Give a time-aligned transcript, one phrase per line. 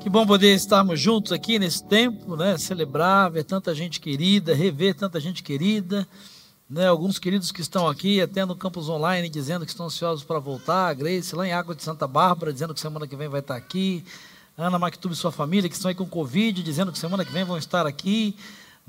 [0.00, 2.56] Que bom poder estarmos juntos aqui nesse tempo, né?
[2.56, 6.08] Celebrar, ver tanta gente querida, rever tanta gente querida,
[6.70, 6.86] né?
[6.86, 10.88] Alguns queridos que estão aqui, até no campus online, dizendo que estão ansiosos para voltar.
[10.88, 13.54] A Grace, lá em Água de Santa Bárbara, dizendo que semana que vem vai estar
[13.54, 14.02] aqui.
[14.56, 17.44] Ana Mactub e sua família, que estão aí com Covid, dizendo que semana que vem
[17.44, 18.34] vão estar aqui.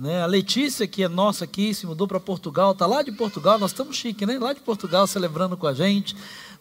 [0.01, 0.23] Né?
[0.23, 3.69] A Letícia, que é nossa aqui, se mudou para Portugal, está lá de Portugal, nós
[3.69, 4.39] estamos chique, né?
[4.39, 6.15] Lá de Portugal, celebrando com a gente.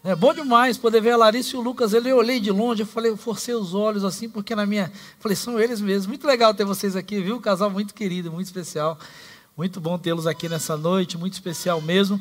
[0.05, 1.95] É bom demais poder ver a Larissa e o Lucas.
[1.95, 4.93] Eu olhei de longe, eu falei, eu forcei os olhos assim, porque na minha.
[5.19, 6.07] Falei, são eles mesmos.
[6.07, 7.41] Muito legal ter vocês aqui, viu?
[7.41, 8.99] Casal muito querido, muito especial.
[9.57, 12.21] Muito bom tê-los aqui nessa noite, muito especial mesmo.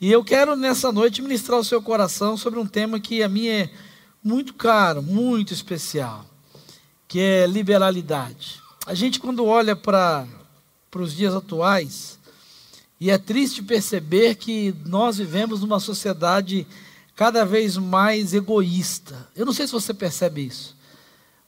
[0.00, 3.48] E eu quero nessa noite ministrar o seu coração sobre um tema que a mim
[3.48, 3.68] é
[4.22, 6.24] muito caro, muito especial,
[7.06, 8.62] que é liberalidade.
[8.86, 10.26] A gente, quando olha para
[11.02, 12.18] os dias atuais,
[13.00, 16.66] e é triste perceber que nós vivemos numa sociedade
[17.14, 19.28] cada vez mais egoísta.
[19.36, 20.76] Eu não sei se você percebe isso,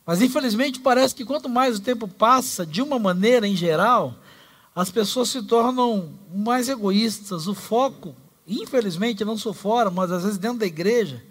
[0.04, 4.14] mas infelizmente parece que quanto mais o tempo passa, de uma maneira em geral,
[4.74, 7.46] as pessoas se tornam mais egoístas.
[7.46, 8.14] O foco,
[8.46, 11.24] infelizmente, não sou fora, mas às vezes dentro da igreja,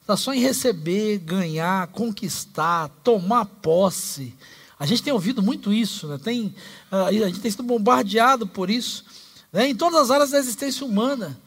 [0.00, 4.34] está só em receber, ganhar, conquistar, tomar posse.
[4.78, 6.18] A gente tem ouvido muito isso, né?
[6.22, 6.54] tem,
[6.90, 9.04] ah, a gente tem sido bombardeado por isso,
[9.52, 9.68] né?
[9.68, 11.38] em todas as áreas da existência humana.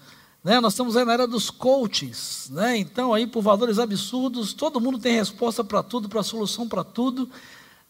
[0.44, 0.60] Né?
[0.60, 2.78] Nós estamos aí na era dos coaches, né?
[2.78, 7.30] então aí por valores absurdos, todo mundo tem resposta para tudo, para solução para tudo,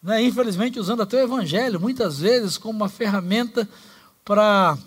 [0.03, 0.21] né?
[0.21, 3.69] infelizmente usando até o evangelho, muitas vezes como uma ferramenta
[4.25, 4.77] para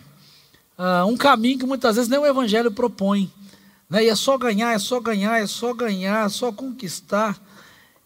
[0.78, 3.32] uh, um caminho que muitas vezes nem o evangelho propõe.
[3.88, 4.04] Né?
[4.04, 7.40] E é só ganhar, é só ganhar, é só ganhar, é só conquistar.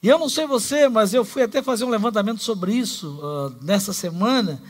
[0.07, 3.53] E eu não sei você, mas eu fui até fazer um levantamento sobre isso uh,
[3.61, 4.63] nessa semana,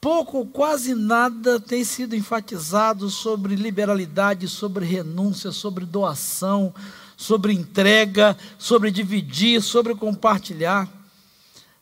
[0.00, 6.72] pouco ou quase nada tem sido enfatizado sobre liberalidade, sobre renúncia, sobre doação,
[7.16, 10.88] sobre entrega, sobre dividir, sobre compartilhar.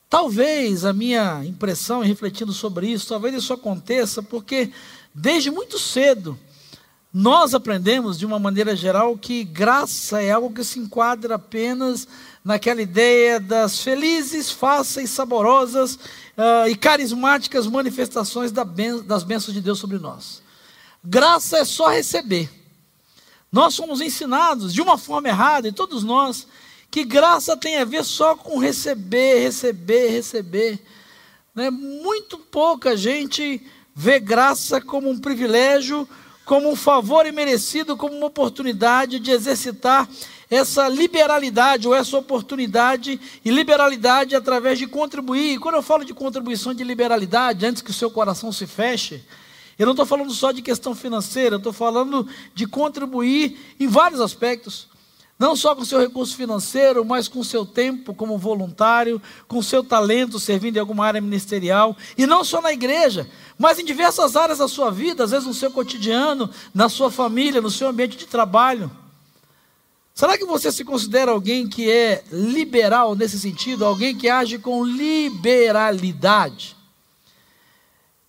[0.08, 4.72] Talvez a minha impressão, refletindo sobre isso, talvez isso aconteça porque
[5.14, 6.38] desde muito cedo
[7.12, 12.08] nós aprendemos de uma maneira geral que graça é algo que se enquadra apenas
[12.44, 19.62] naquela ideia das felizes, fáceis, saborosas uh, e carismáticas manifestações da ben das bênçãos de
[19.62, 20.42] Deus sobre nós.
[21.02, 22.50] Graça é só receber.
[23.50, 26.46] Nós somos ensinados de uma forma errada, e todos nós,
[26.90, 30.78] que graça tem a ver só com receber, receber, receber.
[31.54, 31.70] Né?
[31.70, 36.08] Muito pouca gente vê graça como um privilégio,
[36.44, 40.08] como um favor imerecido, como uma oportunidade de exercitar
[40.54, 45.54] essa liberalidade ou essa oportunidade e liberalidade através de contribuir.
[45.54, 49.22] E quando eu falo de contribuição de liberalidade, antes que o seu coração se feche,
[49.78, 54.20] eu não estou falando só de questão financeira, eu estou falando de contribuir em vários
[54.20, 54.86] aspectos.
[55.36, 60.38] Não só com seu recurso financeiro, mas com seu tempo como voluntário, com seu talento
[60.38, 63.28] servindo em alguma área ministerial, e não só na igreja,
[63.58, 67.60] mas em diversas áreas da sua vida, às vezes no seu cotidiano, na sua família,
[67.60, 68.88] no seu ambiente de trabalho.
[70.14, 73.84] Será que você se considera alguém que é liberal nesse sentido?
[73.84, 76.76] Alguém que age com liberalidade?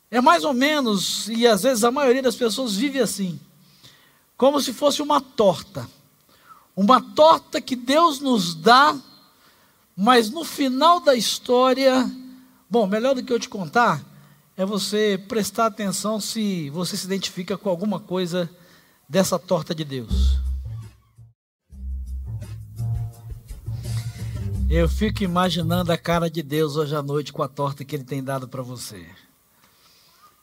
[0.09, 3.39] É mais ou menos, e às vezes a maioria das pessoas vive assim,
[4.35, 5.87] como se fosse uma torta.
[6.75, 8.97] Uma torta que Deus nos dá,
[9.95, 12.09] mas no final da história,
[12.67, 14.03] bom, melhor do que eu te contar,
[14.57, 18.49] é você prestar atenção se você se identifica com alguma coisa
[19.07, 20.44] dessa torta de Deus.
[24.77, 28.03] Eu fico imaginando a cara de Deus hoje à noite com a torta que Ele
[28.03, 29.07] tem dado para você.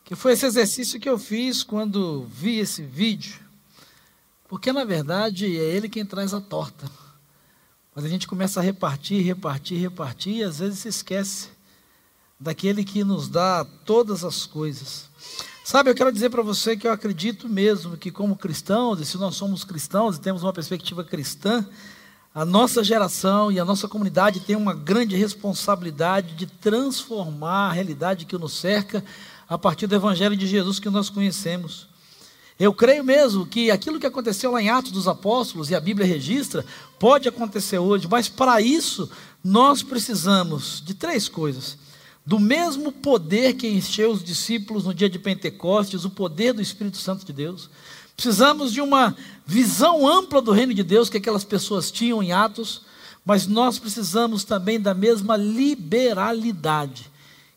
[0.06, 3.38] Que foi esse exercício que eu fiz quando vi esse vídeo.
[4.48, 6.90] Porque na verdade é Ele quem traz a torta.
[7.94, 11.50] Mas a gente começa a repartir, repartir, repartir e às vezes se esquece
[12.40, 15.10] daquele que nos dá todas as coisas.
[15.62, 19.18] Sabe, eu quero dizer para você que eu acredito mesmo que, como cristãos, e se
[19.18, 21.68] nós somos cristãos e temos uma perspectiva cristã,
[22.34, 28.24] a nossa geração e a nossa comunidade tem uma grande responsabilidade de transformar a realidade
[28.24, 29.04] que nos cerca
[29.46, 31.88] a partir do Evangelho de Jesus que nós conhecemos.
[32.58, 36.06] Eu creio mesmo que aquilo que aconteceu lá em Atos dos Apóstolos e a Bíblia
[36.06, 36.64] registra,
[36.98, 39.10] pode acontecer hoje, mas para isso
[39.44, 41.76] nós precisamos de três coisas:
[42.24, 46.96] do mesmo poder que encheu os discípulos no dia de Pentecostes, o poder do Espírito
[46.96, 47.68] Santo de Deus.
[48.16, 49.16] Precisamos de uma
[49.46, 52.82] visão ampla do reino de Deus que aquelas pessoas tinham em Atos,
[53.24, 57.10] mas nós precisamos também da mesma liberalidade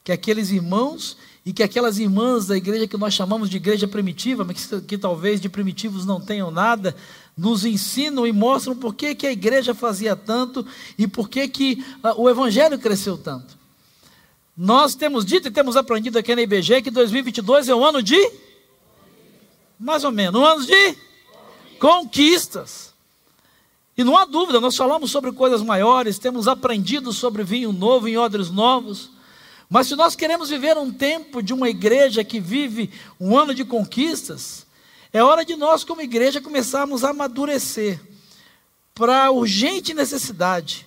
[0.04, 4.44] que aqueles irmãos e que aquelas irmãs da igreja que nós chamamos de igreja primitiva,
[4.44, 6.96] mas que, que talvez de primitivos não tenham nada,
[7.36, 10.66] nos ensinam e mostram por que, que a igreja fazia tanto
[10.98, 13.58] e por que, que uh, o evangelho cresceu tanto.
[14.56, 18.16] Nós temos dito e temos aprendido aqui na IBG que 2022 é um ano de
[19.80, 20.98] mais ou menos, um ano de
[21.80, 22.94] conquistas.
[23.98, 28.18] E não há dúvida, nós falamos sobre coisas maiores, temos aprendido sobre vinho novo em
[28.18, 29.12] odres novos.
[29.70, 33.66] Mas se nós queremos viver um tempo de uma igreja que vive um ano de
[33.66, 34.66] conquistas,
[35.12, 38.00] é hora de nós, como igreja, começarmos a amadurecer
[38.94, 40.86] para a urgente necessidade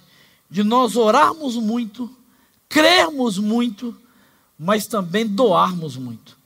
[0.50, 2.10] de nós orarmos muito,
[2.68, 3.96] crermos muito,
[4.58, 6.37] mas também doarmos muito.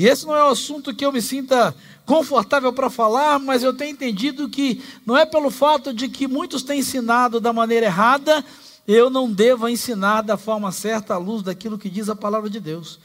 [0.00, 1.76] E esse não é um assunto que eu me sinta
[2.06, 6.62] confortável para falar, mas eu tenho entendido que não é pelo fato de que muitos
[6.62, 8.42] têm ensinado da maneira errada,
[8.88, 12.58] eu não devo ensinar da forma certa à luz daquilo que diz a palavra de
[12.58, 12.98] Deus.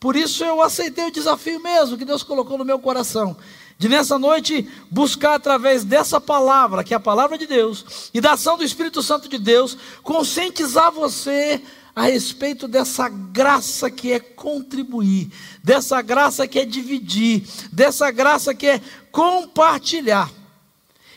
[0.00, 3.36] Por isso eu aceitei o desafio mesmo que Deus colocou no meu coração,
[3.76, 8.32] de nessa noite buscar através dessa palavra, que é a palavra de Deus, e da
[8.32, 11.62] ação do Espírito Santo de Deus, conscientizar você
[11.98, 15.32] a respeito dessa graça que é contribuir,
[15.64, 18.80] dessa graça que é dividir, dessa graça que é
[19.10, 20.30] compartilhar.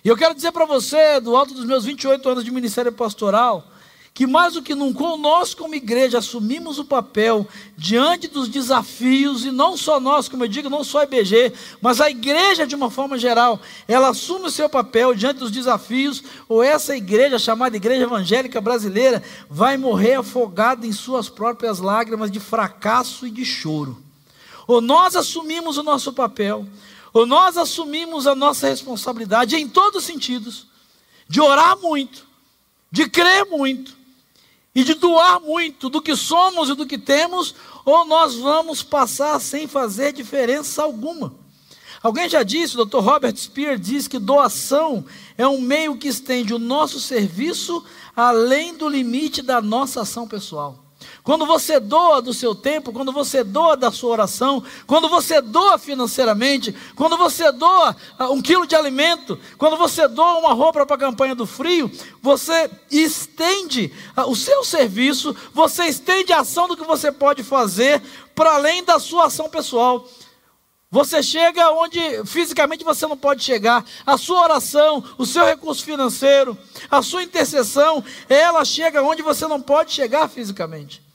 [0.04, 3.71] E eu quero dizer para você, do alto dos meus 28 anos de ministério pastoral,
[4.14, 7.48] que mais do que nunca, nós como igreja assumimos o papel
[7.78, 12.02] diante dos desafios, e não só nós, como eu digo, não só a IBG, mas
[12.02, 16.62] a igreja de uma forma geral, ela assume o seu papel diante dos desafios, ou
[16.62, 23.26] essa igreja, chamada Igreja Evangélica Brasileira, vai morrer afogada em suas próprias lágrimas de fracasso
[23.26, 23.98] e de choro.
[24.68, 26.68] Ou nós assumimos o nosso papel,
[27.14, 30.68] ou nós assumimos a nossa responsabilidade em todos os sentidos,
[31.30, 32.28] de orar muito,
[32.92, 34.01] de crer muito,
[34.74, 37.54] e de doar muito do que somos e do que temos,
[37.84, 41.34] ou nós vamos passar sem fazer diferença alguma.
[42.02, 43.00] Alguém já disse, o Dr.
[43.00, 45.06] Robert Spear diz que doação
[45.38, 47.84] é um meio que estende o nosso serviço
[48.16, 50.91] além do limite da nossa ação pessoal.
[51.24, 55.78] Quando você doa do seu tempo, quando você doa da sua oração, quando você doa
[55.78, 60.96] financeiramente, quando você doa uh, um quilo de alimento, quando você doa uma roupa para
[60.96, 61.92] a campanha do frio,
[62.24, 68.02] você estende uh, o seu serviço, você estende a ação do que você pode fazer
[68.34, 70.08] para além da sua ação pessoal.
[70.90, 73.86] Você chega onde fisicamente você não pode chegar.
[74.06, 76.58] A sua oração, o seu recurso financeiro,
[76.90, 81.11] a sua intercessão, ela chega onde você não pode chegar fisicamente.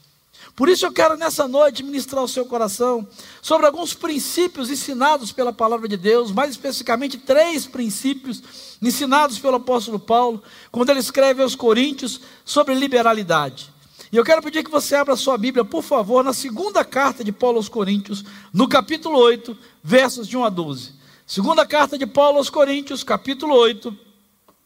[0.56, 3.06] Por isso eu quero nessa noite ministrar o seu coração
[3.42, 8.42] sobre alguns princípios ensinados pela palavra de Deus, mais especificamente três princípios
[8.80, 10.42] ensinados pelo apóstolo Paulo,
[10.72, 13.70] quando ele escreve aos Coríntios sobre liberalidade.
[14.10, 17.32] E eu quero pedir que você abra sua Bíblia, por favor, na segunda carta de
[17.32, 19.54] Paulo aos Coríntios, no capítulo 8,
[19.84, 20.94] versos de 1 a 12.
[21.26, 23.94] Segunda carta de Paulo aos Coríntios, capítulo 8,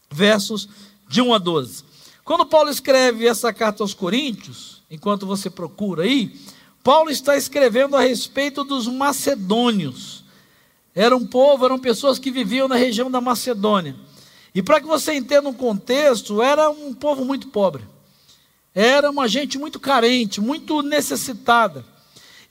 [0.09, 0.69] versos
[1.09, 1.83] de 1 a 12.
[2.23, 6.37] Quando Paulo escreve essa carta aos Coríntios, enquanto você procura aí,
[6.83, 10.25] Paulo está escrevendo a respeito dos macedônios.
[10.93, 13.95] Era um povo, eram pessoas que viviam na região da Macedônia.
[14.53, 17.87] E para que você entenda o contexto, era um povo muito pobre.
[18.75, 21.85] Era uma gente muito carente, muito necessitada.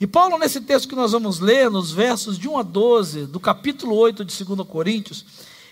[0.01, 3.39] E Paulo, nesse texto que nós vamos ler, nos versos de 1 a 12, do
[3.39, 5.27] capítulo 8 de 2 Coríntios,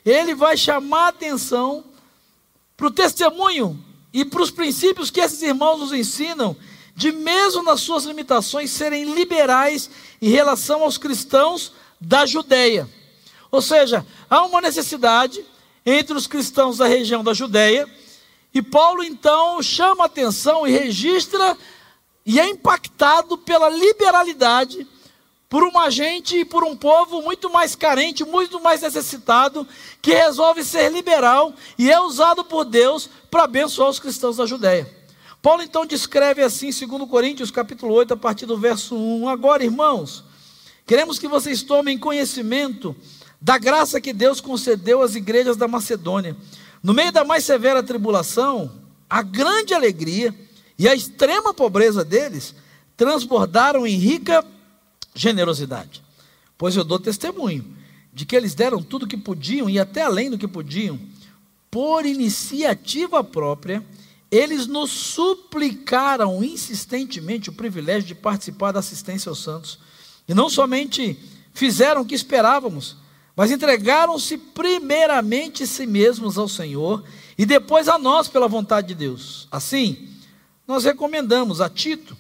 [0.05, 1.85] ele vai chamar a atenção
[2.77, 3.83] para o testemunho
[4.13, 6.57] e para os princípios que esses irmãos nos ensinam,
[6.95, 9.89] de mesmo nas suas limitações serem liberais
[10.21, 12.89] em relação aos cristãos da Judéia.
[13.51, 15.45] Ou seja, há uma necessidade
[15.85, 17.89] entre os cristãos da região da Judéia,
[18.53, 21.57] e Paulo então chama atenção e registra
[22.27, 24.87] e é impactado pela liberalidade
[25.49, 29.67] por uma gente e por um povo muito mais carente, muito mais necessitado,
[30.03, 34.89] que resolve ser liberal e é usado por Deus para abençoar os cristãos da Judéia.
[35.41, 39.29] Paulo então descreve assim, segundo Coríntios, capítulo 8, a partir do verso 1.
[39.29, 40.25] Agora, irmãos,
[40.87, 42.97] queremos que vocês tomem conhecimento
[43.41, 46.37] da graça que Deus concedeu às igrejas da Macedônia.
[46.83, 48.71] No meio da mais severa tribulação,
[49.09, 50.35] a grande alegria
[50.79, 52.55] e a extrema pobreza deles
[52.97, 54.45] transbordaram em rica
[55.15, 56.03] generosidade.
[56.57, 57.65] Pois eu dou testemunho
[58.13, 60.99] de que eles deram tudo o que podiam e até além do que podiam,
[61.71, 63.85] por iniciativa própria,
[64.31, 69.79] eles nos suplicaram insistentemente o privilégio de participar da assistência aos santos.
[70.29, 71.19] E não somente
[71.53, 72.97] fizeram o que esperávamos,
[73.35, 77.05] mas entregaram-se primeiramente si mesmos ao Senhor
[77.37, 79.49] e depois a nós pela vontade de Deus.
[79.51, 80.09] Assim,
[80.67, 82.17] nós recomendamos a Tito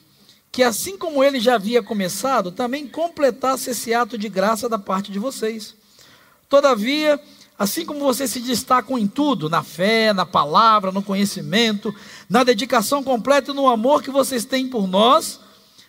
[0.50, 5.12] que assim como ele já havia começado, também completasse esse ato de graça da parte
[5.12, 5.75] de vocês.
[6.49, 7.21] Todavia,
[7.59, 11.93] Assim como vocês se destacam em tudo, na fé, na palavra, no conhecimento,
[12.29, 15.41] na dedicação completa e no amor que vocês têm por nós,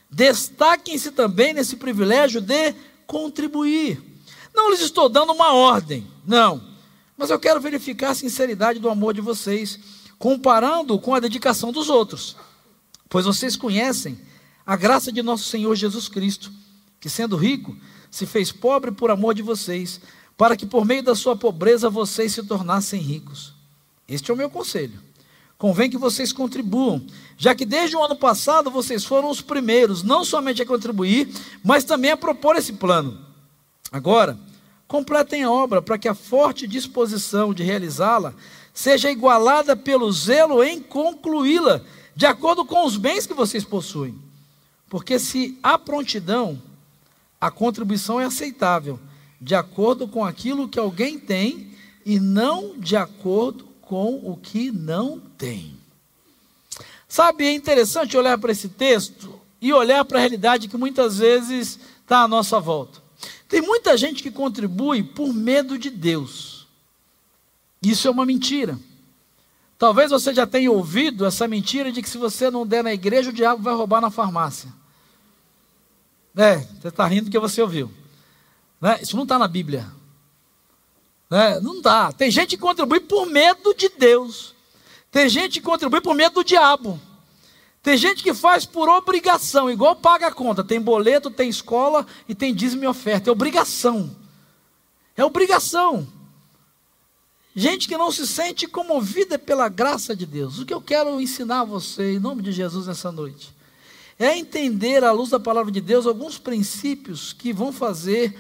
[0.10, 2.74] destaquem-se também nesse privilégio de
[3.06, 4.02] contribuir.
[4.52, 6.60] Não lhes estou dando uma ordem, não,
[7.16, 9.80] mas eu quero verificar a sinceridade do amor de vocês,
[10.18, 12.36] comparando com a dedicação dos outros,
[13.08, 14.20] pois vocês conhecem
[14.66, 16.52] a graça de nosso Senhor Jesus Cristo,
[17.00, 17.78] que sendo rico,
[18.10, 20.02] se fez pobre por amor de vocês
[20.40, 23.54] para que por meio da sua pobreza vocês se tornassem ricos.
[24.08, 24.98] Este é o meu conselho.
[25.58, 27.06] Convém que vocês contribuam,
[27.38, 31.28] já que desde o ano passado vocês foram os primeiros, não somente a contribuir,
[31.62, 33.20] mas também a propor esse plano.
[33.92, 34.40] Agora,
[34.88, 38.34] completem a obra para que a forte disposição de realizá-la
[38.74, 41.82] seja igualada pelo zelo em concluí-la,
[42.16, 44.16] de acordo com os bens que vocês possuem.
[44.88, 46.62] Porque se há prontidão,
[47.42, 48.98] a contribuição é aceitável
[49.42, 51.72] de acordo com aquilo que alguém tem
[52.06, 55.78] e não de acordo com o que não tem.
[57.08, 61.80] Sabe, é interessante olhar para esse texto e olhar para a realidade que muitas vezes
[62.02, 63.02] está à nossa volta.
[63.48, 66.68] Tem muita gente que contribui por medo de Deus.
[67.82, 68.78] Isso é uma mentira.
[69.78, 73.30] Talvez você já tenha ouvido essa mentira de que se você não der na igreja,
[73.30, 74.72] o diabo vai roubar na farmácia.
[76.36, 77.90] É, você está rindo porque você ouviu.
[78.82, 79.00] Né?
[79.02, 79.92] Isso não está na Bíblia.
[81.30, 81.60] Né?
[81.60, 82.12] Não dá.
[82.12, 84.56] Tem gente que contribui por medo de Deus.
[85.12, 87.00] Tem gente que contribui por medo do diabo.
[87.82, 90.64] Tem gente que faz por obrigação, igual paga a conta.
[90.64, 93.30] Tem boleto, tem escola e tem dízimo e oferta.
[93.30, 94.16] É obrigação.
[95.16, 96.08] É obrigação.
[97.56, 100.60] Gente que não se sente comovida pela graça de Deus.
[100.60, 103.54] O que eu quero ensinar a você, em nome de Jesus, nessa noite,
[104.18, 108.38] é entender, à luz da palavra de Deus, alguns princípios que vão fazer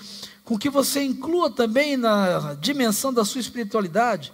[0.49, 4.33] com que você inclua também na dimensão da sua espiritualidade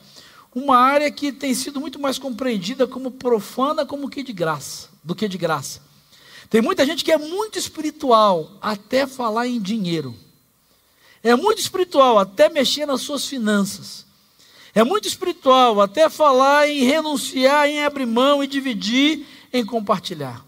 [0.55, 5.13] uma área que tem sido muito mais compreendida como profana como que de graça, do
[5.13, 5.81] que de graça.
[6.49, 10.15] Tem muita gente que é muito espiritual até falar em dinheiro.
[11.21, 14.05] É muito espiritual até mexer nas suas finanças.
[14.73, 20.45] É muito espiritual até falar em renunciar, em abrir mão e dividir, em compartilhar.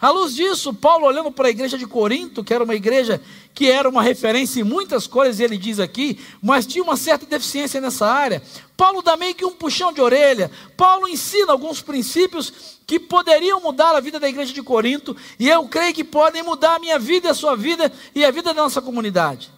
[0.00, 3.22] À luz disso, Paulo, olhando para a igreja de Corinto, que era uma igreja
[3.54, 7.80] que era uma referência em muitas coisas, ele diz aqui, mas tinha uma certa deficiência
[7.80, 8.42] nessa área.
[8.76, 10.50] Paulo dá meio que um puxão de orelha.
[10.76, 15.66] Paulo ensina alguns princípios que poderiam mudar a vida da igreja de Corinto, e eu
[15.68, 18.82] creio que podem mudar a minha vida, a sua vida e a vida da nossa
[18.82, 19.52] comunidade.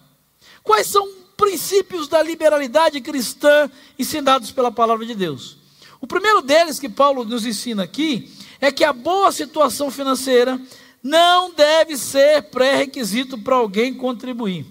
[0.63, 5.57] Quais são princípios da liberalidade cristã ensinados pela palavra de Deus?
[5.99, 10.61] O primeiro deles que Paulo nos ensina aqui é que a boa situação financeira
[11.07, 14.65] não deve ser pré-requisito para alguém contribuir.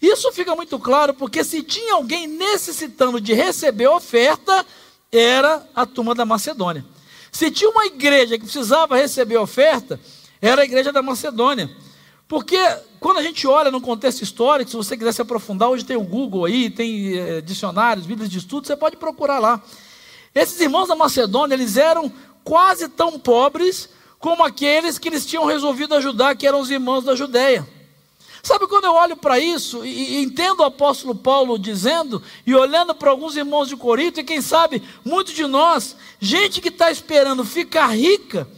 [0.00, 4.64] Isso fica muito claro porque se tinha alguém necessitando de receber oferta,
[5.12, 6.84] era a turma da Macedônia.
[7.30, 10.00] Se tinha uma igreja que precisava receber oferta,
[10.40, 11.70] era a igreja da Macedônia.
[12.26, 12.58] Porque
[12.98, 16.02] quando a gente olha no contexto histórico, se você quiser se aprofundar, hoje tem o
[16.02, 19.62] Google aí, tem é, dicionários, bíblias de estudo, você pode procurar lá.
[20.34, 22.10] Esses irmãos da Macedônia, eles eram
[22.42, 27.14] quase tão pobres como aqueles que eles tinham resolvido ajudar, que eram os irmãos da
[27.14, 27.66] Judéia.
[28.42, 33.10] Sabe quando eu olho para isso e, entendo o apóstolo Paulo dizendo, e olhando para
[33.10, 37.88] alguns irmãos de Corinto, e quem sabe muitos de nós, gente que está esperando ficar
[37.88, 38.48] rica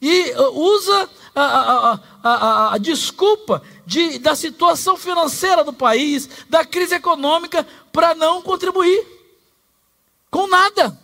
[0.00, 6.64] e uh, usa a, a, a, a, desculpa de, da situação financeira do país, da
[6.64, 9.06] crise econômica, para não contribuir
[10.30, 10.98] com nada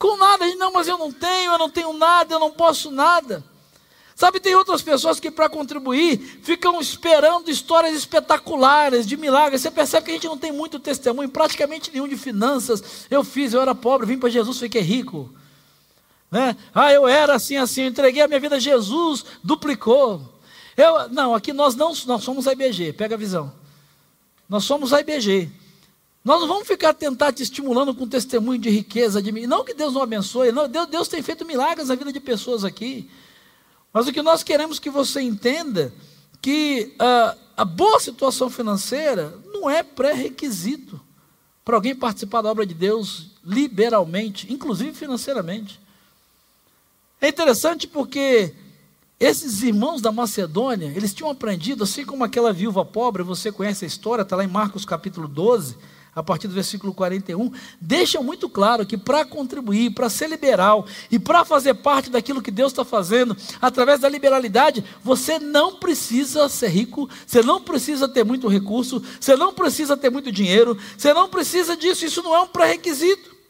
[0.00, 0.46] com nada.
[0.46, 3.44] Gente, não, mas eu não tenho, eu não tenho nada, eu não posso nada.
[4.16, 9.60] Sabe, tem outras pessoas que, para contribuir, ficam esperando histórias espetaculares, de milagres.
[9.60, 13.06] Você percebe que a gente não tem muito testemunho, praticamente nenhum de finanças.
[13.10, 15.30] Eu fiz, eu era pobre, vim para Jesus, fiquei rico.
[16.30, 16.56] Né?
[16.74, 20.22] Ah, eu era assim, assim, eu entreguei a minha vida a Jesus, duplicou.
[20.76, 23.52] Eu, não, aqui nós não nós somos a IBG, pega a visão.
[24.48, 25.50] Nós somos a IBG.
[26.24, 29.94] Nós não vamos ficar tentar te estimulando com testemunho de riqueza, de não que Deus
[29.94, 33.10] não abençoe, não, Deus, Deus tem feito milagres na vida de pessoas aqui.
[33.92, 35.92] Mas o que nós queremos que você entenda
[36.42, 41.00] que uh, a boa situação financeira não é pré-requisito
[41.64, 45.80] para alguém participar da obra de Deus liberalmente, inclusive financeiramente.
[47.20, 48.54] É interessante porque
[49.18, 53.88] esses irmãos da Macedônia, eles tinham aprendido, assim como aquela viúva pobre, você conhece a
[53.88, 55.76] história, está lá em Marcos capítulo 12,
[56.14, 61.18] a partir do versículo 41, deixa muito claro que para contribuir, para ser liberal e
[61.18, 66.68] para fazer parte daquilo que Deus está fazendo, através da liberalidade, você não precisa ser
[66.68, 71.28] rico, você não precisa ter muito recurso, você não precisa ter muito dinheiro, você não
[71.28, 73.40] precisa disso, isso não é um pré-requisito.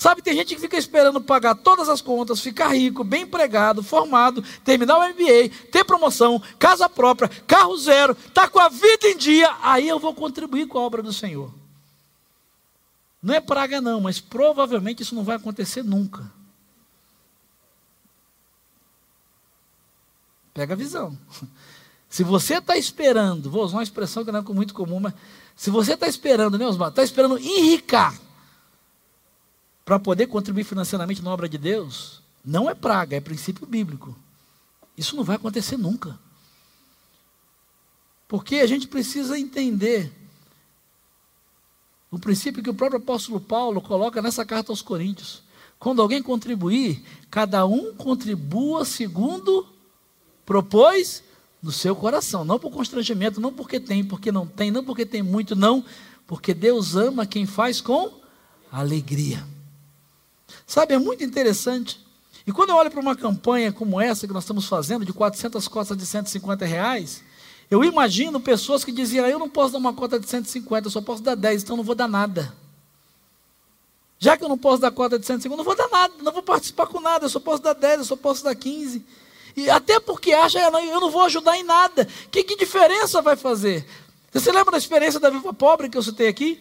[0.00, 4.42] Sabe, tem gente que fica esperando pagar todas as contas, ficar rico, bem empregado, formado,
[4.64, 9.54] terminar o MBA, ter promoção, casa própria, carro zero, tá com a vida em dia,
[9.60, 11.59] aí eu vou contribuir com a obra do Senhor.
[13.22, 16.30] Não é praga não, mas provavelmente isso não vai acontecer nunca.
[20.54, 21.16] Pega a visão.
[22.08, 25.14] Se você está esperando, vou usar uma expressão que não é muito comum, mas
[25.54, 26.88] se você está esperando, né, Osmar?
[26.88, 28.18] Está esperando enricar
[29.84, 34.16] para poder contribuir financeiramente na obra de Deus, não é praga, é princípio bíblico.
[34.96, 36.18] Isso não vai acontecer nunca.
[38.26, 40.12] Porque a gente precisa entender
[42.10, 45.42] o princípio que o próprio apóstolo Paulo coloca nessa carta aos Coríntios.
[45.78, 49.66] Quando alguém contribuir, cada um contribua segundo
[50.44, 51.22] propôs
[51.62, 55.22] no seu coração, não por constrangimento, não porque tem, porque não tem, não porque tem
[55.22, 55.84] muito, não,
[56.26, 58.12] porque Deus ama quem faz com
[58.70, 59.46] alegria.
[60.66, 62.04] Sabe, é muito interessante.
[62.46, 65.68] E quando eu olho para uma campanha como essa que nós estamos fazendo, de 400
[65.68, 67.22] cotas de 150 reais,
[67.70, 71.00] eu imagino pessoas que diziam: Eu não posso dar uma cota de 150, eu só
[71.00, 72.52] posso dar 10, então não vou dar nada.
[74.18, 76.42] Já que eu não posso dar cota de 150, não vou dar nada, não vou
[76.42, 79.02] participar com nada, eu só posso dar 10, eu só posso dar 15.
[79.56, 82.06] E até porque acha, eu não vou ajudar em nada.
[82.30, 83.86] Que, que diferença vai fazer?
[84.32, 86.60] Você lembra da experiência da viva pobre que eu citei aqui?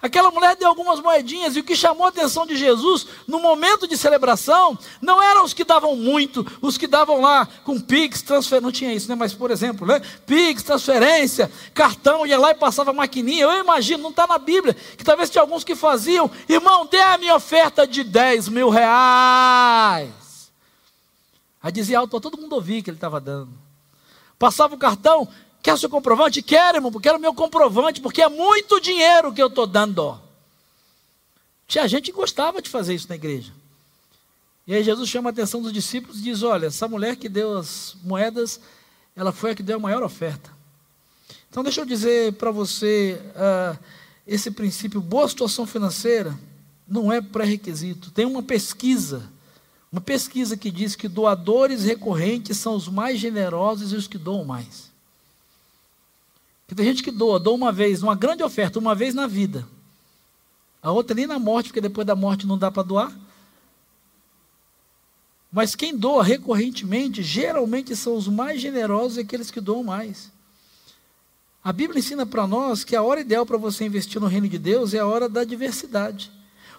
[0.00, 3.86] Aquela mulher deu algumas moedinhas e o que chamou a atenção de Jesus no momento
[3.88, 8.60] de celebração não eram os que davam muito, os que davam lá com Pix, transferência,
[8.60, 9.16] não tinha isso, né?
[9.16, 10.00] Mas por exemplo, né?
[10.24, 13.44] Pix, transferência, cartão, ia lá e passava maquininha.
[13.44, 17.18] Eu imagino, não está na Bíblia, que talvez tinha alguns que faziam, irmão, dê a
[17.18, 20.52] minha oferta de 10 mil reais.
[21.60, 23.50] Aí dizia alto, todo mundo ouvia que ele estava dando.
[24.38, 25.28] Passava o cartão,
[25.62, 26.42] Quer o seu comprovante?
[26.42, 30.20] Quero, irmão, quero o meu comprovante, porque é muito dinheiro que eu estou dando.
[31.66, 33.52] Tinha gente que gostava de fazer isso na igreja.
[34.66, 37.58] E aí Jesus chama a atenção dos discípulos e diz: Olha, essa mulher que deu
[37.58, 38.60] as moedas,
[39.16, 40.50] ela foi a que deu a maior oferta.
[41.50, 43.78] Então deixa eu dizer para você, uh,
[44.26, 46.38] esse princípio, boa situação financeira,
[46.86, 48.10] não é pré-requisito.
[48.10, 49.30] Tem uma pesquisa,
[49.90, 54.44] uma pesquisa que diz que doadores recorrentes são os mais generosos e os que doam
[54.44, 54.87] mais.
[56.68, 59.66] Porque tem gente que doa, doa uma vez, uma grande oferta, uma vez na vida.
[60.82, 63.18] A outra nem na morte, porque depois da morte não dá para doar.
[65.50, 70.30] Mas quem doa recorrentemente, geralmente são os mais generosos e aqueles que doam mais.
[71.64, 74.58] A Bíblia ensina para nós que a hora ideal para você investir no reino de
[74.58, 76.30] Deus é a hora da diversidade.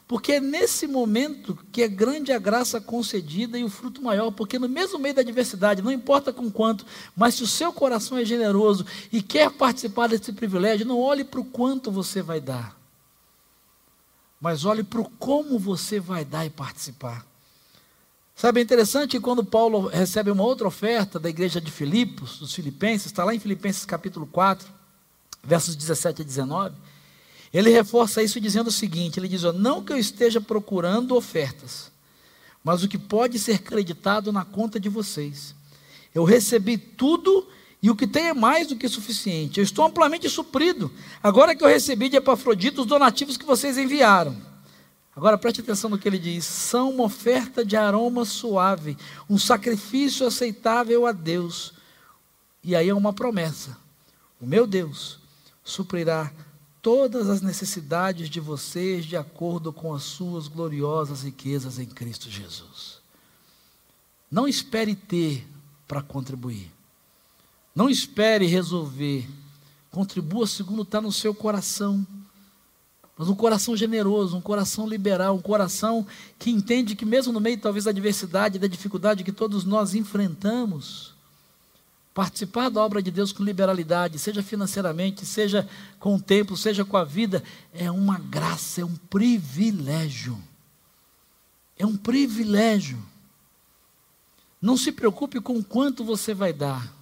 [0.09, 4.57] Porque é nesse momento que é grande a graça concedida e o fruto maior, porque
[4.57, 6.83] no mesmo meio da adversidade, não importa com quanto,
[7.15, 11.39] mas se o seu coração é generoso e quer participar desse privilégio, não olhe para
[11.39, 12.75] o quanto você vai dar,
[14.41, 17.23] mas olhe para o como você vai dar e participar.
[18.35, 22.51] Sabe, é interessante que quando Paulo recebe uma outra oferta da igreja de Filipos, dos
[22.51, 24.67] Filipenses, está lá em Filipenses capítulo 4,
[25.43, 26.75] versos 17 a 19.
[27.53, 31.91] Ele reforça isso dizendo o seguinte: ele diz, não que eu esteja procurando ofertas,
[32.63, 35.55] mas o que pode ser creditado na conta de vocês.
[36.13, 37.47] Eu recebi tudo
[37.81, 39.59] e o que tem é mais do que suficiente.
[39.59, 40.91] Eu estou amplamente suprido.
[41.23, 44.35] Agora que eu recebi de Epafrodito os donativos que vocês enviaram.
[45.15, 48.97] Agora preste atenção no que ele diz: são uma oferta de aroma suave,
[49.29, 51.73] um sacrifício aceitável a Deus.
[52.63, 53.77] E aí é uma promessa:
[54.39, 55.19] o meu Deus
[55.63, 56.31] suprirá
[56.81, 62.99] todas as necessidades de vocês de acordo com as suas gloriosas riquezas em Cristo Jesus.
[64.31, 65.47] Não espere ter
[65.87, 66.71] para contribuir.
[67.75, 69.27] Não espere resolver.
[69.91, 72.05] Contribua segundo está no seu coração.
[73.17, 77.59] Mas um coração generoso, um coração liberal, um coração que entende que, mesmo no meio
[77.59, 81.13] talvez da adversidade, da dificuldade que todos nós enfrentamos,
[82.13, 85.67] Participar da obra de Deus com liberalidade, seja financeiramente, seja
[85.99, 87.43] com o tempo, seja com a vida,
[87.73, 90.37] é uma graça, é um privilégio.
[91.77, 92.97] É um privilégio.
[94.61, 96.93] Não se preocupe com quanto você vai dar.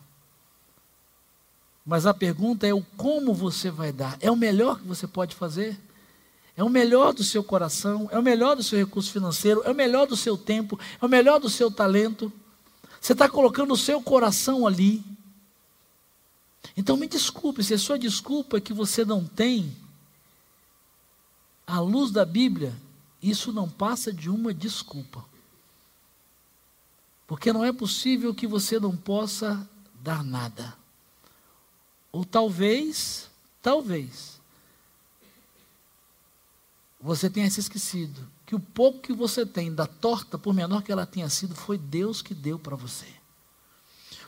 [1.85, 4.17] Mas a pergunta é o como você vai dar.
[4.19, 5.79] É o melhor que você pode fazer?
[6.55, 9.75] É o melhor do seu coração, é o melhor do seu recurso financeiro, é o
[9.75, 12.33] melhor do seu tempo, é o melhor do seu talento.
[13.07, 15.01] Você está colocando o seu coração ali.
[16.75, 19.73] Então me desculpe, se a sua desculpa é que você não tem,
[21.65, 22.75] à luz da Bíblia,
[23.23, 25.23] isso não passa de uma desculpa.
[27.25, 29.65] Porque não é possível que você não possa
[30.03, 30.77] dar nada.
[32.11, 33.29] Ou talvez,
[33.61, 34.36] talvez,
[37.07, 40.91] você tenha se esquecido que o pouco que você tem da torta, por menor que
[40.91, 43.05] ela tenha sido, foi Deus que deu para você.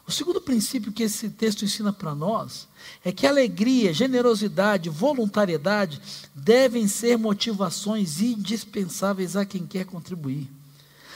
[0.07, 2.69] O segundo princípio que esse texto ensina para nós
[3.03, 6.01] é que alegria, generosidade, voluntariedade
[6.33, 10.49] devem ser motivações indispensáveis a quem quer contribuir.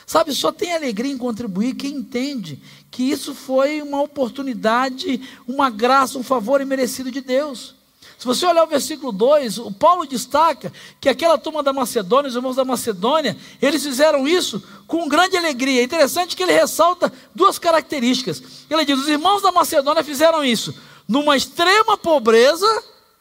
[0.06, 6.20] Sabe, só tem alegria em contribuir quem entende que isso foi uma oportunidade, uma graça,
[6.20, 7.74] um favor imerecido de Deus.
[8.18, 12.36] Se você olhar o versículo 2, o Paulo destaca que aquela turma da Macedônia, os
[12.36, 15.82] irmãos da Macedônia, eles fizeram isso com grande alegria.
[15.82, 18.42] É interessante que ele ressalta duas características.
[18.70, 20.74] Ele diz: os irmãos da Macedônia fizeram isso
[21.08, 22.68] numa extrema pobreza,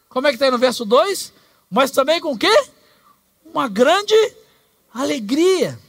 [0.09, 1.33] como é que está aí no verso 2?
[1.69, 2.65] Mas também com o quê?
[3.45, 4.15] Uma grande
[4.93, 5.79] alegria.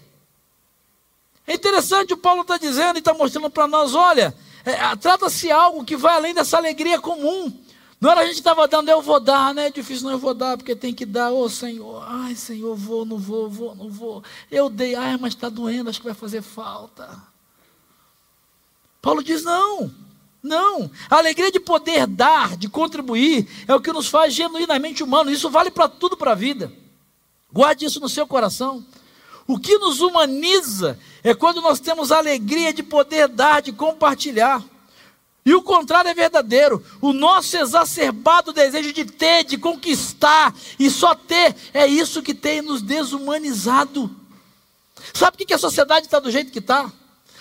[1.46, 5.84] É interessante, o Paulo está dizendo e está mostrando para nós: olha, é, trata-se algo
[5.84, 7.52] que vai além dessa alegria comum.
[8.04, 9.68] Não era a gente estava dando, eu vou dar, né?
[9.68, 12.76] É difícil, não, eu vou dar, porque tem que dar, ô oh, Senhor, ai Senhor,
[12.76, 14.22] vou, não vou, vou, não vou.
[14.50, 17.08] Eu dei, ai, mas está doendo, acho que vai fazer falta.
[19.00, 19.90] Paulo diz: não,
[20.42, 20.90] não.
[21.08, 25.32] A alegria de poder dar, de contribuir, é o que nos faz genuinamente humanos.
[25.32, 26.70] Isso vale para tudo para a vida.
[27.50, 28.84] Guarde isso no seu coração.
[29.46, 34.62] O que nos humaniza é quando nós temos a alegria de poder dar, de compartilhar.
[35.46, 36.82] E o contrário é verdadeiro.
[37.02, 42.62] O nosso exacerbado desejo de ter, de conquistar e só ter, é isso que tem
[42.62, 44.10] nos desumanizado.
[45.12, 46.90] Sabe por que a sociedade está do jeito que está?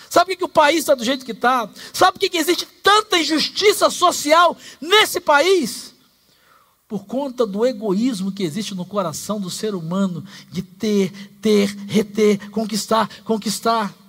[0.10, 1.70] Sabe por que o país está do jeito que está?
[1.94, 5.94] Sabe por que existe tanta injustiça social nesse país?
[6.88, 11.12] Por conta do egoísmo que existe no coração do ser humano de ter,
[11.42, 14.03] ter, reter, conquistar, conquistar.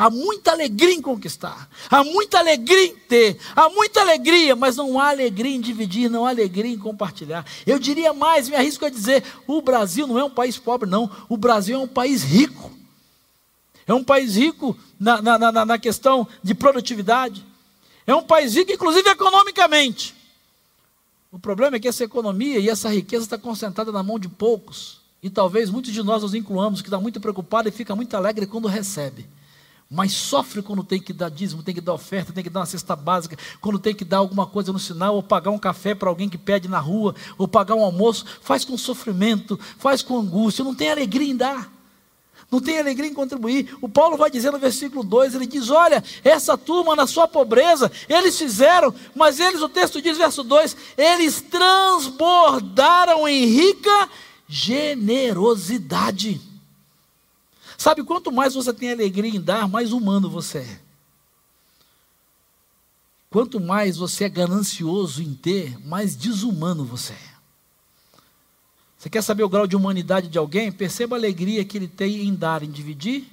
[0.00, 5.00] Há muita alegria em conquistar, há muita alegria em ter, há muita alegria, mas não
[5.00, 7.44] há alegria em dividir, não há alegria em compartilhar.
[7.66, 11.10] Eu diria mais, me arrisco a dizer: o Brasil não é um país pobre, não,
[11.28, 12.70] o Brasil é um país rico.
[13.88, 17.44] É um país rico na, na, na, na questão de produtividade,
[18.06, 20.14] é um país rico, inclusive economicamente.
[21.32, 25.00] O problema é que essa economia e essa riqueza está concentrada na mão de poucos.
[25.20, 28.46] E talvez muitos de nós nos incluamos, que está muito preocupado e fica muito alegre
[28.46, 29.26] quando recebe
[29.90, 32.66] mas sofre quando tem que dar dízimo, tem que dar oferta, tem que dar uma
[32.66, 36.10] cesta básica, quando tem que dar alguma coisa no sinal, ou pagar um café para
[36.10, 40.62] alguém que pede na rua, ou pagar um almoço, faz com sofrimento, faz com angústia,
[40.62, 41.72] não tem alegria em dar.
[42.50, 43.76] Não tem alegria em contribuir.
[43.80, 47.92] O Paulo vai dizer no versículo 2, ele diz: Olha, essa turma na sua pobreza,
[48.08, 54.08] eles fizeram, mas eles, o texto diz, verso 2, eles transbordaram em rica
[54.48, 56.47] generosidade.
[57.78, 60.80] Sabe, quanto mais você tem alegria em dar, mais humano você é.
[63.30, 67.28] Quanto mais você é ganancioso em ter, mais desumano você é.
[68.98, 70.72] Você quer saber o grau de humanidade de alguém?
[70.72, 73.28] Perceba a alegria que ele tem em dar, em dividir,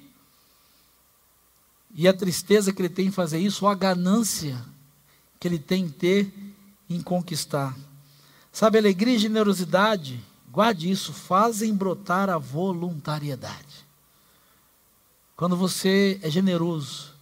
[1.92, 4.64] e a tristeza que ele tem em fazer isso, ou a ganância
[5.40, 6.32] que ele tem em ter,
[6.88, 7.76] em conquistar.
[8.52, 13.65] Sabe, alegria e generosidade, guarde isso, fazem brotar a voluntariedade.
[15.36, 17.12] Quando você é generoso,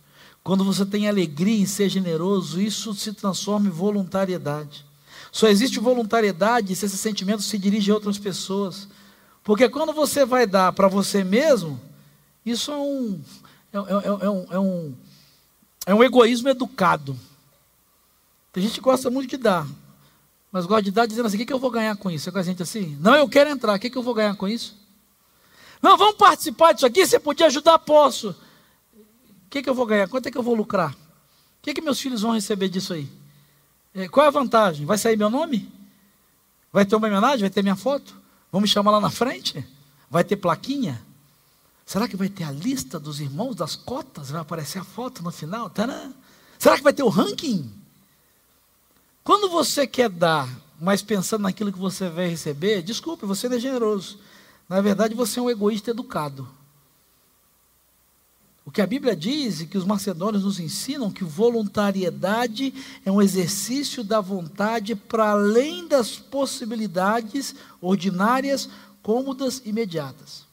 [0.42, 4.84] quando você tem alegria em ser generoso, isso se transforma em voluntariedade.
[5.32, 8.86] Só existe voluntariedade se esse sentimento se dirige a outras pessoas.
[9.42, 11.80] Porque quando você vai dar para você mesmo,
[12.46, 13.20] isso é um,
[13.72, 14.94] é, é, é, um, é, um,
[15.86, 17.18] é um egoísmo educado.
[18.52, 19.66] Tem gente que gosta muito de dar,
[20.52, 22.28] mas gosta de dar dizendo assim: o que, que eu vou ganhar com isso?
[22.28, 22.96] É com a gente assim?
[23.00, 24.83] Não, eu quero entrar, o que, que eu vou ganhar com isso?
[25.82, 28.30] Não, vamos participar disso aqui, você podia ajudar, posso.
[28.30, 30.08] O que, que eu vou ganhar?
[30.08, 30.92] Quanto é que eu vou lucrar?
[30.92, 30.96] O
[31.62, 33.08] que, que meus filhos vão receber disso aí?
[33.94, 34.84] É, qual é a vantagem?
[34.84, 35.70] Vai sair meu nome?
[36.72, 37.40] Vai ter uma homenagem?
[37.40, 38.20] Vai ter minha foto?
[38.50, 39.64] Vamos chamar lá na frente?
[40.10, 41.00] Vai ter plaquinha?
[41.86, 44.30] Será que vai ter a lista dos irmãos das cotas?
[44.30, 45.70] Vai aparecer a foto no final?
[45.70, 46.12] Tadã.
[46.58, 47.70] Será que vai ter o ranking?
[49.22, 50.48] Quando você quer dar,
[50.80, 54.18] mas pensando naquilo que você vai receber, desculpe, você não é generoso.
[54.68, 56.48] Na verdade, você é um egoísta educado.
[58.66, 62.72] O que a Bíblia diz e que os macedônios nos ensinam que voluntariedade
[63.04, 68.70] é um exercício da vontade para além das possibilidades ordinárias,
[69.02, 70.44] cômodas e imediatas.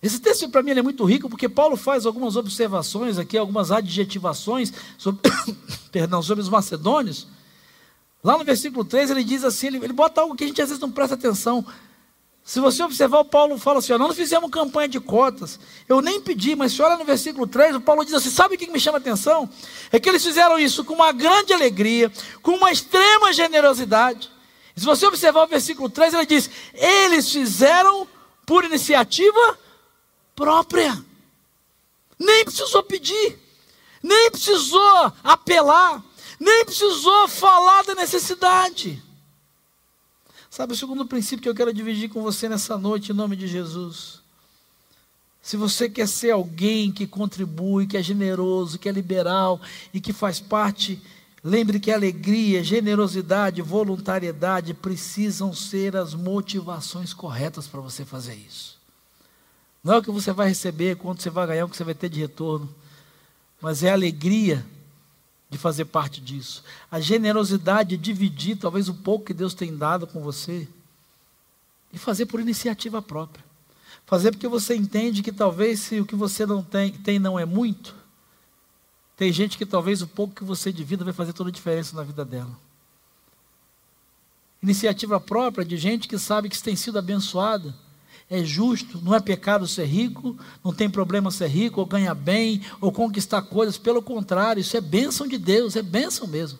[0.00, 4.72] Esse texto para mim é muito rico porque Paulo faz algumas observações aqui, algumas adjetivações
[4.96, 5.20] sobre,
[5.90, 7.26] perdão, sobre os macedônios.
[8.22, 10.68] Lá no versículo 3 ele diz assim, ele, ele bota algo que a gente às
[10.68, 11.66] vezes não presta atenção.
[12.48, 15.60] Se você observar, o Paulo fala assim: não fizemos campanha de cotas.
[15.86, 18.58] Eu nem pedi, mas se olha no versículo 3, o Paulo diz assim: sabe o
[18.58, 19.46] que me chama a atenção?
[19.92, 24.30] É que eles fizeram isso com uma grande alegria, com uma extrema generosidade.
[24.74, 28.08] Se você observar o versículo 3, ele diz: eles fizeram
[28.46, 29.58] por iniciativa
[30.34, 31.04] própria.
[32.18, 33.38] Nem precisou pedir,
[34.02, 36.02] nem precisou apelar,
[36.40, 39.02] nem precisou falar da necessidade.
[40.58, 43.46] Sabe, o segundo princípio que eu quero dividir com você nessa noite, em nome de
[43.46, 44.18] Jesus.
[45.40, 49.60] Se você quer ser alguém que contribui, que é generoso, que é liberal
[49.94, 51.00] e que faz parte,
[51.44, 58.76] lembre que alegria, generosidade, voluntariedade precisam ser as motivações corretas para você fazer isso.
[59.84, 61.94] Não é o que você vai receber, quanto você vai ganhar, o que você vai
[61.94, 62.68] ter de retorno,
[63.62, 64.66] mas é alegria
[65.50, 66.62] de fazer parte disso.
[66.90, 70.68] A generosidade de dividir talvez o pouco que Deus tem dado com você
[71.92, 73.44] e fazer por iniciativa própria.
[74.06, 77.44] Fazer porque você entende que talvez se o que você não tem, tem não é
[77.44, 77.94] muito,
[79.16, 82.02] tem gente que talvez o pouco que você divida vai fazer toda a diferença na
[82.02, 82.56] vida dela.
[84.62, 87.74] Iniciativa própria de gente que sabe que tem sido abençoada
[88.30, 92.60] é justo, não é pecado ser rico, não tem problema ser rico, ou ganhar bem,
[92.80, 96.58] ou conquistar coisas, pelo contrário, isso é bênção de Deus, é bênção mesmo.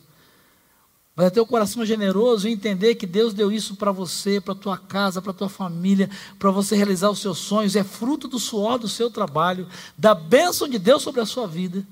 [1.15, 4.53] Mas é ter o coração generoso e entender que Deus deu isso para você, para
[4.53, 8.27] a tua casa, para a tua família, para você realizar os seus sonhos, é fruto
[8.27, 11.85] do suor do seu trabalho, da bênção de Deus sobre a sua vida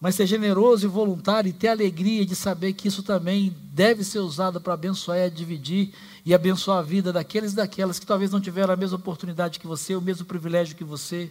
[0.00, 4.20] mas ser generoso e voluntário e ter alegria de saber que isso também deve ser
[4.20, 5.92] usado para abençoar e dividir
[6.24, 9.66] e abençoar a vida daqueles e daquelas que talvez não tiveram a mesma oportunidade que
[9.66, 11.30] você, o mesmo privilégio que você,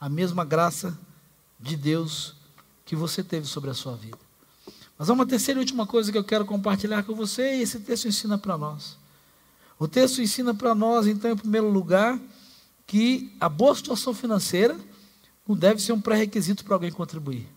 [0.00, 0.96] a mesma graça
[1.58, 2.36] de Deus
[2.86, 4.18] que você teve sobre a sua vida.
[4.96, 7.80] Mas há uma terceira e última coisa que eu quero compartilhar com você, e esse
[7.80, 8.96] texto ensina para nós.
[9.78, 12.18] O texto ensina para nós, então, em primeiro lugar,
[12.86, 14.76] que a boa situação financeira
[15.48, 17.48] não deve ser um pré-requisito para alguém contribuir.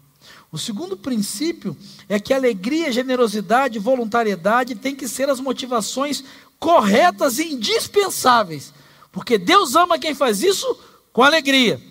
[0.49, 1.75] O segundo princípio
[2.07, 6.23] é que alegria, generosidade voluntariedade têm que ser as motivações
[6.57, 8.73] corretas e indispensáveis,
[9.11, 10.79] porque Deus ama quem faz isso
[11.11, 11.81] com alegria.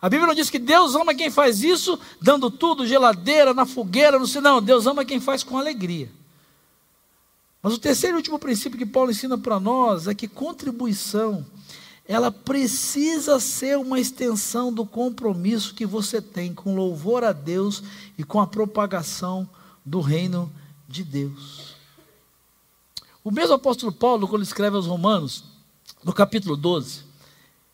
[0.00, 4.18] A Bíblia não diz que Deus ama quem faz isso dando tudo, geladeira, na fogueira,
[4.18, 4.62] no não.
[4.62, 6.10] Deus ama quem faz com alegria.
[7.60, 11.44] Mas o terceiro e último princípio que Paulo ensina para nós é que contribuição
[12.08, 17.82] ela precisa ser uma extensão do compromisso que você tem com louvor a Deus
[18.16, 19.46] e com a propagação
[19.84, 20.50] do reino
[20.88, 21.76] de Deus.
[23.22, 25.44] O mesmo apóstolo Paulo, quando escreve aos Romanos,
[26.02, 27.02] no capítulo 12,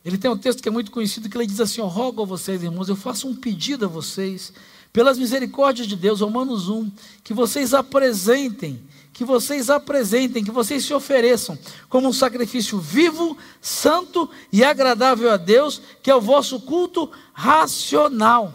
[0.05, 2.27] ele tem um texto que é muito conhecido que ele diz assim: Eu rogo a
[2.27, 4.53] vocês, irmãos, eu faço um pedido a vocês,
[4.95, 6.89] pelas misericórdias de Deus, Romanos 1,
[7.25, 8.81] que vocês apresentem
[9.13, 11.57] que vocês apresentem, que vocês se ofereçam
[11.89, 18.53] como um sacrifício vivo, santo e agradável a Deus, que é o vosso culto racional.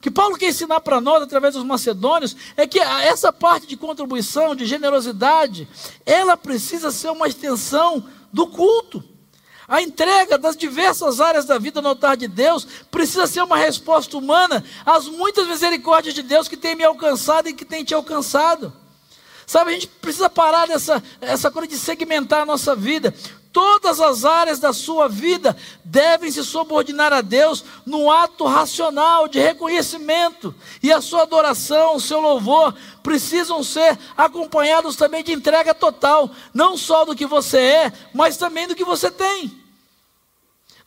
[0.00, 4.54] Que Paulo quer ensinar para nós através dos macedônios é que essa parte de contribuição,
[4.54, 5.68] de generosidade,
[6.06, 9.11] ela precisa ser uma extensão do culto.
[9.72, 14.18] A entrega das diversas áreas da vida no altar de Deus precisa ser uma resposta
[14.18, 18.70] humana às muitas misericórdias de Deus que tem me alcançado e que tem te alcançado.
[19.46, 23.14] Sabe, a gente precisa parar dessa essa coisa de segmentar a nossa vida.
[23.50, 29.40] Todas as áreas da sua vida devem se subordinar a Deus num ato racional de
[29.40, 30.54] reconhecimento.
[30.82, 36.76] E a sua adoração, o seu louvor, precisam ser acompanhados também de entrega total, não
[36.76, 39.61] só do que você é, mas também do que você tem.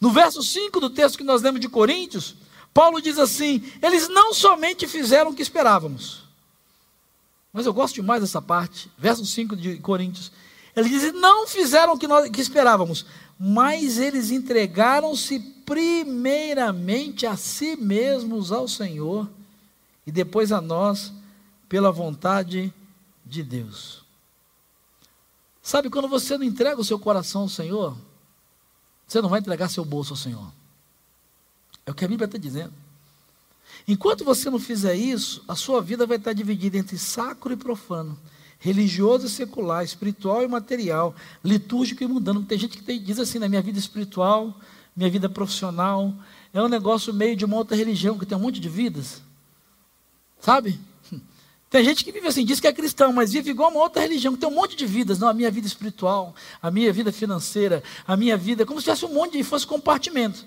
[0.06, 2.36] No verso 5 do texto que nós lemos de Coríntios,
[2.72, 6.26] Paulo diz assim: Eles não somente fizeram o que esperávamos
[7.56, 8.92] mas eu gosto demais dessa parte.
[8.98, 10.30] Verso 5 de Coríntios.
[10.76, 13.06] Ele diz: Não fizeram o que, nós, que esperávamos,
[13.40, 19.30] mas eles entregaram-se primeiramente a si mesmos ao Senhor
[20.06, 21.14] e depois a nós,
[21.70, 22.74] pela vontade
[23.26, 24.04] de Deus.
[25.62, 27.96] Sabe, quando você não entrega o seu coração ao Senhor,
[29.08, 30.52] você não vai entregar seu bolso ao Senhor.
[31.86, 32.74] É o que a Bíblia está dizendo.
[33.88, 38.18] Enquanto você não fizer isso, a sua vida vai estar dividida entre sacro e profano,
[38.58, 42.44] religioso e secular, espiritual e material, litúrgico e mundano.
[42.44, 44.60] Tem gente que diz assim, na minha vida espiritual,
[44.96, 46.14] minha vida profissional,
[46.52, 49.22] é um negócio meio de uma outra religião, que tem um monte de vidas.
[50.40, 50.80] Sabe?
[51.70, 54.34] Tem gente que vive assim, diz que é cristão, mas vive igual uma outra religião,
[54.34, 55.20] que tem um monte de vidas.
[55.20, 59.06] Não, a minha vida espiritual, a minha vida financeira, a minha vida, como se tivesse
[59.06, 60.46] um monte de, fosse compartimento.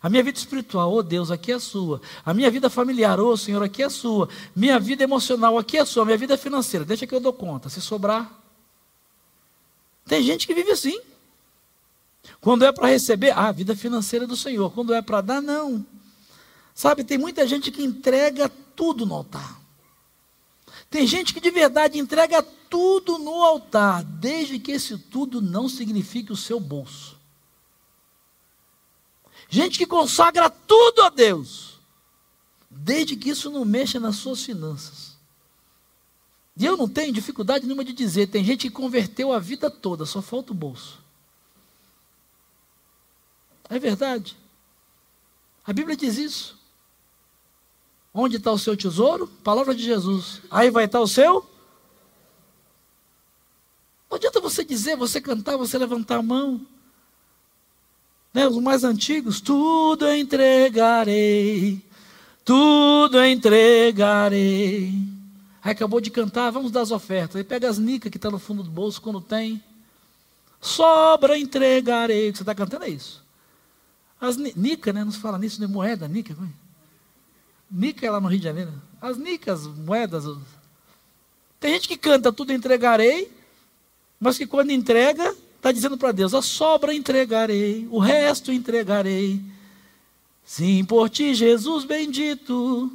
[0.00, 2.00] A minha vida espiritual, oh Deus, aqui é sua.
[2.24, 4.28] A minha vida familiar, oh Senhor, aqui é sua.
[4.54, 6.04] Minha vida emocional, aqui é sua.
[6.04, 7.68] Minha vida financeira, deixa que eu dou conta.
[7.68, 8.32] Se sobrar.
[10.06, 11.00] Tem gente que vive assim.
[12.40, 14.70] Quando é para receber, ah, a vida financeira do Senhor.
[14.70, 15.84] Quando é para dar, não.
[16.72, 19.57] Sabe, tem muita gente que entrega tudo no altar.
[20.90, 26.32] Tem gente que de verdade entrega tudo no altar, desde que esse tudo não signifique
[26.32, 27.18] o seu bolso.
[29.48, 31.78] Gente que consagra tudo a Deus,
[32.70, 35.16] desde que isso não mexa nas suas finanças.
[36.56, 40.04] E eu não tenho dificuldade nenhuma de dizer, tem gente que converteu a vida toda,
[40.04, 41.00] só falta o bolso.
[43.70, 44.36] É verdade.
[45.64, 46.57] A Bíblia diz isso.
[48.12, 49.26] Onde está o seu tesouro?
[49.44, 50.40] Palavra de Jesus.
[50.50, 51.48] Aí vai estar o seu?
[54.10, 56.60] Não adianta você dizer, você cantar, você levantar a mão.
[58.32, 61.82] Né, os mais antigos, tudo entregarei,
[62.44, 64.92] tudo entregarei.
[65.62, 67.36] Aí acabou de cantar, vamos dar as ofertas.
[67.36, 69.62] Aí pega as nicas que está no fundo do bolso quando tem.
[70.60, 72.28] Sobra entregarei.
[72.28, 73.22] O que você está cantando é isso.
[74.20, 75.04] As nica, né?
[75.04, 75.66] Não se fala nisso, né?
[75.66, 76.36] Moeda, nica.
[77.70, 78.72] Nica é lá no Rio de Janeiro.
[79.00, 80.24] As nicas, moedas.
[81.60, 83.30] Tem gente que canta tudo entregarei,
[84.18, 89.40] mas que quando entrega, está dizendo para Deus: a sobra entregarei, o resto entregarei.
[90.44, 92.90] Sim, por ti, Jesus bendito,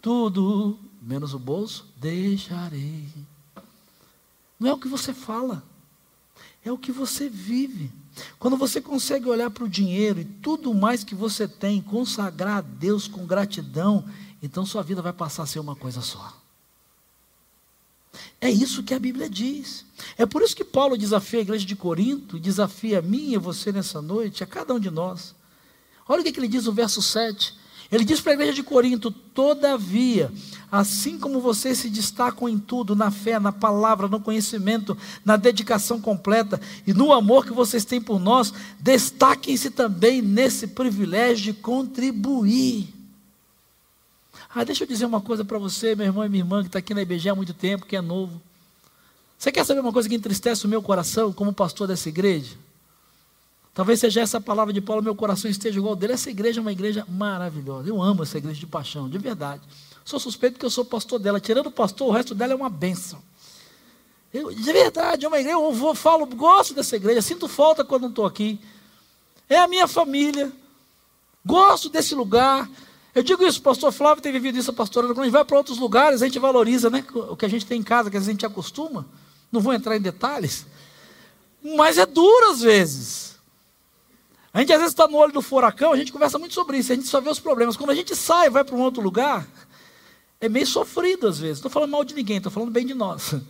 [0.00, 3.08] tudo, menos o bolso, deixarei.
[4.58, 5.64] Não é o que você fala,
[6.64, 7.90] é o que você vive.
[8.38, 12.60] Quando você consegue olhar para o dinheiro e tudo mais que você tem, consagrar a
[12.60, 14.04] Deus com gratidão,
[14.42, 16.36] então sua vida vai passar a ser uma coisa só.
[18.40, 19.84] É isso que a Bíblia diz.
[20.18, 23.72] É por isso que Paulo desafia a igreja de Corinto, desafia a mim e você
[23.72, 25.34] nessa noite, a cada um de nós.
[26.06, 27.61] Olha o que ele diz no verso 7.
[27.92, 30.32] Ele diz para a igreja de Corinto: Todavia,
[30.70, 36.00] assim como vocês se destacam em tudo, na fé, na palavra, no conhecimento, na dedicação
[36.00, 38.50] completa e no amor que vocês têm por nós,
[38.80, 42.88] destaquem-se também nesse privilégio de contribuir.
[44.54, 46.78] Ah, deixa eu dizer uma coisa para você, meu irmão e minha irmã, que está
[46.78, 48.40] aqui na IBG há muito tempo, que é novo.
[49.38, 52.56] Você quer saber uma coisa que entristece o meu coração como pastor dessa igreja?
[53.74, 56.12] Talvez seja essa palavra de Paulo, meu coração esteja igual dele.
[56.12, 57.88] Essa igreja é uma igreja maravilhosa.
[57.88, 59.62] Eu amo essa igreja de paixão, de verdade.
[60.04, 61.40] Sou suspeito que eu sou pastor dela.
[61.40, 63.22] Tirando o pastor, o resto dela é uma bênção.
[64.32, 65.56] Eu, de verdade, é uma igreja.
[65.56, 67.22] Eu vou, falo, gosto dessa igreja.
[67.22, 68.60] Sinto falta quando não estou aqui.
[69.48, 70.52] É a minha família.
[71.44, 72.68] Gosto desse lugar.
[73.14, 75.06] Eu digo isso, pastor Flávio tem vivido isso, pastora.
[75.06, 77.66] Quando a gente vai para outros lugares, a gente valoriza né, o que a gente
[77.66, 79.06] tem em casa, que a gente acostuma.
[79.50, 80.66] Não vou entrar em detalhes.
[81.62, 83.31] Mas é duro às vezes.
[84.52, 86.92] A gente às vezes está no olho do furacão, a gente conversa muito sobre isso,
[86.92, 87.76] a gente só vê os problemas.
[87.76, 89.48] Quando a gente sai, vai para um outro lugar,
[90.40, 91.58] é meio sofrido às vezes.
[91.58, 93.34] Estou falando mal de ninguém, estou falando bem de nós.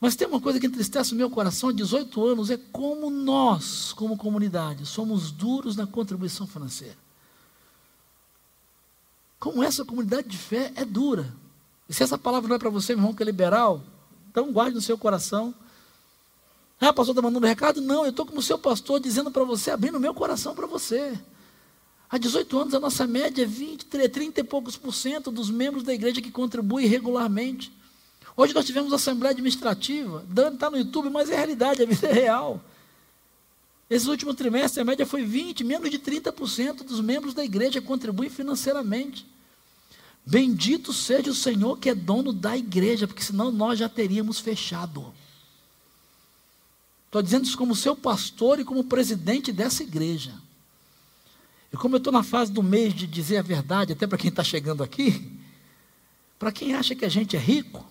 [0.00, 3.92] Mas tem uma coisa que entristece o meu coração há 18 anos, é como nós,
[3.92, 6.96] como comunidade, somos duros na contribuição financeira.
[9.38, 11.34] Como essa comunidade de fé é dura.
[11.88, 13.82] E se essa palavra não é para você, meu irmão, que é liberal,
[14.30, 15.54] então guarde no seu coração.
[16.80, 17.80] Ah, pastor está mandando recado?
[17.80, 21.18] Não, eu estou como seu pastor dizendo para você, abrindo meu coração para você.
[22.08, 25.82] Há 18 anos a nossa média é 20, 30 e poucos por cento dos membros
[25.82, 27.72] da igreja que contribuem regularmente.
[28.36, 32.12] Hoje nós tivemos assembleia administrativa, Dani está no YouTube, mas é realidade, a vida é
[32.12, 32.62] real.
[33.88, 38.28] Esse último trimestre a média foi 20, menos de 30% dos membros da igreja contribuem
[38.28, 39.26] financeiramente.
[40.24, 45.14] Bendito seja o Senhor que é dono da igreja, porque senão nós já teríamos fechado.
[47.06, 50.34] Estou dizendo isso como seu pastor e como presidente dessa igreja.
[51.72, 54.28] E como eu estou na fase do mês de dizer a verdade, até para quem
[54.28, 55.32] está chegando aqui,
[56.38, 57.84] para quem acha que a gente é rico,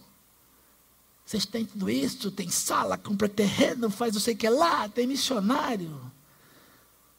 [1.26, 5.08] vocês têm tudo isso, tem sala, compra terreno, faz não sei o que lá, tem
[5.08, 6.00] missionário.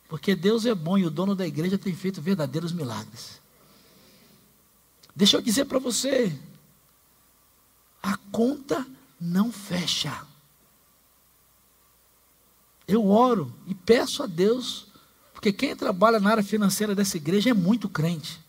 [0.08, 3.40] Porque Deus é bom e o dono da igreja tem feito verdadeiros milagres.
[5.14, 6.38] Deixa eu dizer para você,
[8.02, 8.86] a conta
[9.20, 10.24] não fecha.
[12.86, 14.86] Eu oro e peço a Deus,
[15.32, 18.40] porque quem trabalha na área financeira dessa igreja é muito crente.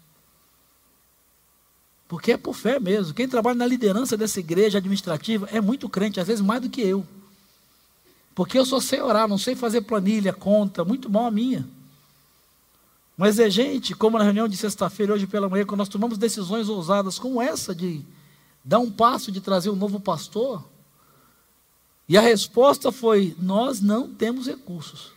[2.08, 3.13] Porque é por fé mesmo.
[3.13, 6.81] Quem trabalha na liderança dessa igreja administrativa é muito crente, às vezes mais do que
[6.81, 7.06] eu.
[8.33, 11.67] Porque eu só sei orar, não sei fazer planilha, conta, muito mal a minha.
[13.17, 16.69] Mas é gente, como na reunião de sexta-feira, hoje pela manhã, quando nós tomamos decisões
[16.69, 18.06] ousadas como essa de
[18.63, 20.63] dar um passo de trazer um novo pastor,
[22.08, 25.12] e a resposta foi: nós não temos recursos.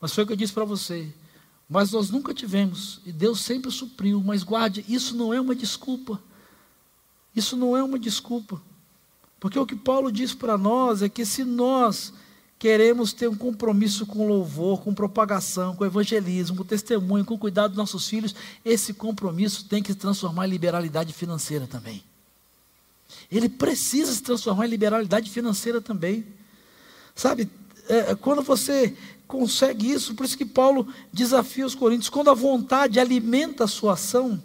[0.00, 1.12] Mas foi o que eu disse para você.
[1.68, 4.22] Mas nós nunca tivemos, e Deus sempre supriu.
[4.24, 6.20] Mas guarde, isso não é uma desculpa.
[7.36, 8.60] Isso não é uma desculpa.
[9.38, 12.12] Porque o que Paulo diz para nós é que se nós
[12.58, 17.76] queremos ter um compromisso com louvor, com propagação, com evangelismo, com testemunho, com cuidado dos
[17.76, 22.02] nossos filhos, esse compromisso tem que se transformar em liberalidade financeira também.
[23.30, 26.26] Ele precisa se transformar em liberalidade financeira também.
[27.14, 27.50] Sabe,
[27.88, 28.96] é, quando você
[29.26, 33.92] consegue isso, por isso que Paulo desafia os coríntios, quando a vontade alimenta a sua
[33.92, 34.42] ação,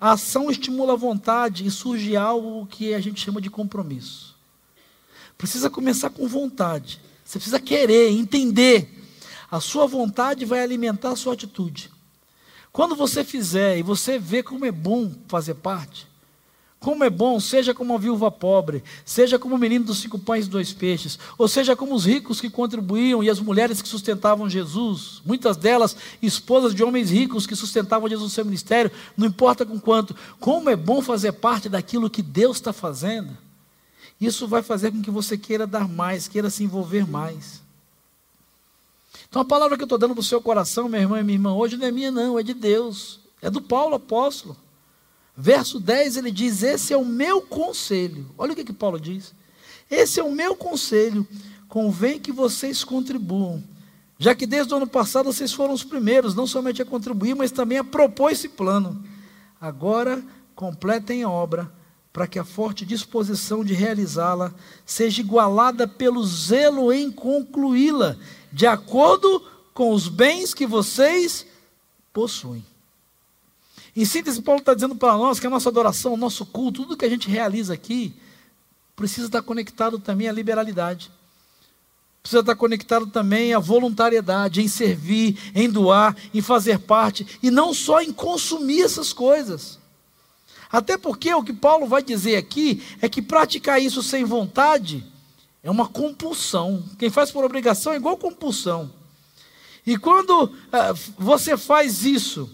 [0.00, 4.36] a ação estimula a vontade e surge algo que a gente chama de compromisso.
[5.36, 7.00] Precisa começar com vontade.
[7.24, 9.06] Você precisa querer, entender.
[9.50, 11.90] A sua vontade vai alimentar a sua atitude.
[12.72, 16.06] Quando você fizer e você vê como é bom fazer parte,
[16.80, 20.46] como é bom, seja como a viúva pobre, seja como o menino dos cinco pães
[20.46, 24.48] e dois peixes, ou seja como os ricos que contribuíam e as mulheres que sustentavam
[24.48, 29.66] Jesus, muitas delas esposas de homens ricos que sustentavam Jesus no seu ministério, não importa
[29.66, 33.36] com quanto, como é bom fazer parte daquilo que Deus está fazendo.
[34.20, 37.60] Isso vai fazer com que você queira dar mais, queira se envolver mais.
[39.28, 41.36] Então a palavra que eu estou dando para o seu coração, meu irmão e minha
[41.36, 44.56] irmã, hoje não é minha, não, é de Deus, é do Paulo apóstolo.
[45.40, 48.26] Verso 10 ele diz: Esse é o meu conselho.
[48.36, 49.32] Olha o que, que Paulo diz.
[49.88, 51.24] Esse é o meu conselho.
[51.68, 53.62] Convém que vocês contribuam.
[54.18, 57.52] Já que desde o ano passado vocês foram os primeiros, não somente a contribuir, mas
[57.52, 59.00] também a propor esse plano.
[59.60, 60.24] Agora
[60.56, 61.70] completem a obra,
[62.12, 64.52] para que a forte disposição de realizá-la
[64.84, 68.16] seja igualada pelo zelo em concluí-la,
[68.52, 69.40] de acordo
[69.72, 71.46] com os bens que vocês
[72.12, 72.64] possuem.
[73.98, 76.96] Em síntese, Paulo está dizendo para nós que a nossa adoração, o nosso culto, tudo
[76.96, 78.14] que a gente realiza aqui,
[78.94, 81.10] precisa estar conectado também à liberalidade.
[82.22, 87.74] Precisa estar conectado também à voluntariedade, em servir, em doar, em fazer parte, e não
[87.74, 89.80] só em consumir essas coisas.
[90.70, 95.04] Até porque o que Paulo vai dizer aqui é que praticar isso sem vontade
[95.60, 96.84] é uma compulsão.
[97.00, 98.92] Quem faz por obrigação é igual compulsão.
[99.84, 102.48] E quando ah, você faz isso,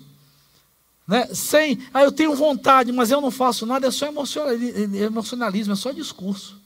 [1.06, 1.28] né?
[1.34, 5.92] Sem, ah, eu tenho vontade, mas eu não faço nada, é só emocionalismo, é só
[5.92, 6.60] discurso.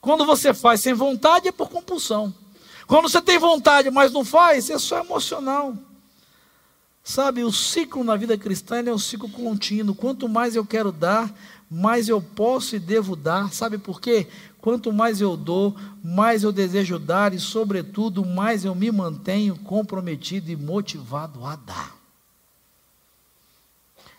[0.00, 2.32] Quando você faz sem vontade, é por compulsão.
[2.86, 5.76] Quando você tem vontade, mas não faz, é só emocional.
[7.02, 9.94] Sabe, o ciclo na vida cristã é um ciclo contínuo.
[9.94, 11.32] Quanto mais eu quero dar,
[11.70, 13.52] mais eu posso e devo dar.
[13.52, 14.28] Sabe por quê?
[14.60, 20.50] Quanto mais eu dou, mais eu desejo dar e, sobretudo, mais eu me mantenho comprometido
[20.50, 21.95] e motivado a dar.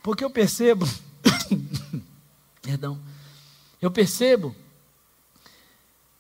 [0.08, 0.88] Porque eu percebo,
[2.64, 2.98] perdão,
[3.82, 4.56] eu percebo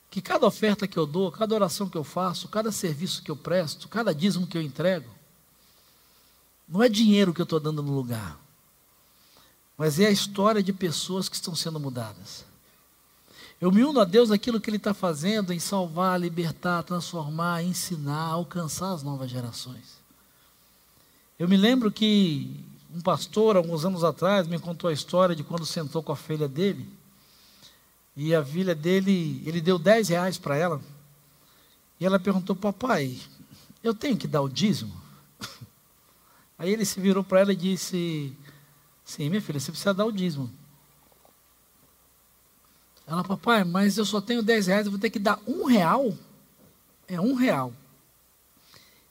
[0.09, 3.35] que cada oferta que eu dou, cada oração que eu faço, cada serviço que eu
[3.37, 5.09] presto, cada dízimo que eu entrego,
[6.67, 8.37] não é dinheiro que eu estou dando no lugar,
[9.77, 12.43] mas é a história de pessoas que estão sendo mudadas.
[13.61, 18.31] Eu me uno a Deus naquilo que Ele está fazendo em salvar, libertar, transformar, ensinar,
[18.31, 19.95] alcançar as novas gerações.
[21.39, 22.67] Eu me lembro que
[22.97, 26.47] um pastor, alguns anos atrás, me contou a história de quando sentou com a filha
[26.47, 26.89] dele.
[28.15, 30.81] E a filha dele, ele deu 10 reais para ela.
[31.99, 33.15] E ela perguntou, papai,
[33.83, 34.99] eu tenho que dar o dízimo?
[36.57, 38.35] Aí ele se virou para ela e disse,
[39.05, 40.49] sim, minha filha, você precisa dar o dízimo.
[43.05, 46.17] Ela, papai, mas eu só tenho 10 reais, eu vou ter que dar um real?
[47.07, 47.71] É um real.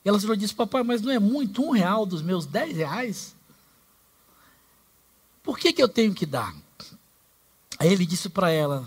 [0.04, 3.35] E ela se disse, papai, mas não é muito um real dos meus 10 reais?
[5.46, 6.52] Por que, que eu tenho que dar?
[7.78, 8.84] Aí ele disse para ela: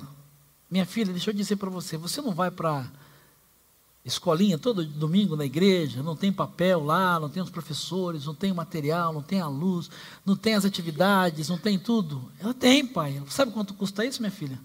[0.70, 2.86] Minha filha, deixa eu dizer para você, você não vai para
[4.03, 8.51] escolinha todo domingo na igreja, não tem papel lá, não tem os professores, não tem
[8.51, 9.89] material, não tem a luz,
[10.26, 12.30] não tem as atividades, não tem tudo.
[12.41, 13.24] Ela tem, pai.
[13.30, 14.60] Sabe quanto custa isso, minha filha?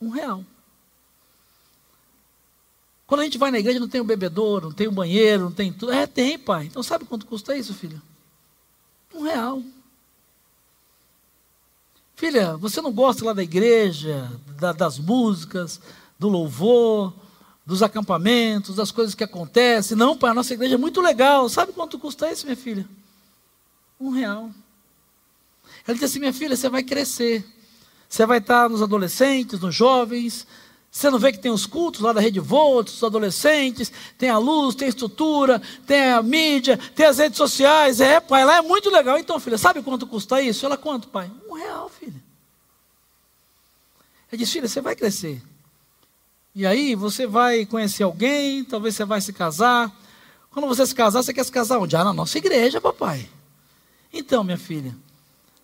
[0.00, 0.44] Um real.
[3.06, 4.94] Quando a gente vai na igreja, não tem o um bebedouro, não tem o um
[4.94, 5.92] banheiro, não tem tudo.
[5.92, 6.66] É, tem, pai.
[6.66, 8.02] Então sabe quanto custa isso, filha?
[9.14, 9.62] Um real.
[12.22, 15.80] Filha, você não gosta lá da igreja, da, das músicas,
[16.16, 17.12] do louvor,
[17.66, 19.96] dos acampamentos, das coisas que acontecem?
[19.96, 21.48] Não, pai, a nossa igreja é muito legal.
[21.48, 22.88] Sabe quanto custa isso, minha filha?
[23.98, 24.50] Um real.
[25.84, 27.44] Ela disse assim: minha filha, você vai crescer.
[28.08, 30.46] Você vai estar nos adolescentes, nos jovens.
[30.92, 34.36] Você não vê que tem os cultos lá da Rede Volts, os adolescentes, tem a
[34.36, 37.98] luz, tem a estrutura, tem a mídia, tem as redes sociais.
[37.98, 39.18] É, pai, lá é muito legal.
[39.18, 40.66] Então, filha, sabe quanto custa isso?
[40.66, 41.30] Ela, quanto, pai?
[41.48, 42.22] Um real, filha.
[44.30, 45.42] Ele disse, filha, você vai crescer.
[46.54, 49.90] E aí você vai conhecer alguém, talvez você vai se casar.
[50.50, 51.96] Quando você se casar, você quer se casar onde?
[51.96, 53.26] Ah, na nossa igreja, papai.
[54.12, 54.94] Então, minha filha,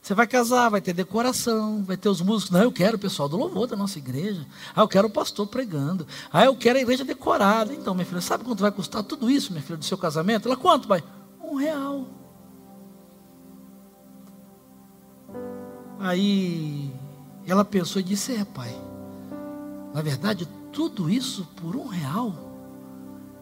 [0.00, 2.50] Você vai casar, vai ter decoração, vai ter os músicos.
[2.50, 4.46] Não, eu quero o pessoal do louvor da nossa igreja.
[4.74, 6.06] Ah, eu quero o pastor pregando.
[6.32, 7.74] Ah, eu quero a igreja decorada.
[7.74, 10.48] Então, minha filha, sabe quanto vai custar tudo isso, minha filha, do seu casamento?
[10.48, 11.02] Ela, quanto vai?
[11.42, 12.06] Um real.
[15.98, 16.92] Aí
[17.46, 18.74] ela pensou e disse: É, pai,
[19.92, 22.32] na verdade, tudo isso por um real?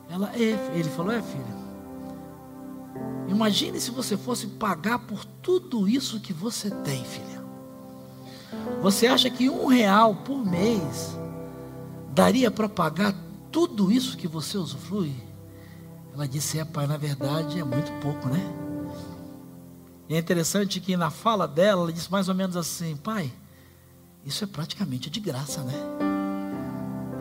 [0.09, 0.73] Ela, é.
[0.75, 1.56] Ele falou: É, filha.
[3.29, 7.45] Imagine se você fosse pagar por tudo isso que você tem, filha.
[8.83, 11.17] Você acha que um real por mês
[12.13, 13.15] daria para pagar
[13.51, 15.15] tudo isso que você usufrui?
[16.15, 18.41] Ela disse: É, pai, na verdade é muito pouco, né?
[20.09, 23.33] E é interessante que na fala dela, ela disse mais ou menos assim: Pai,
[24.25, 25.75] isso é praticamente de graça, né?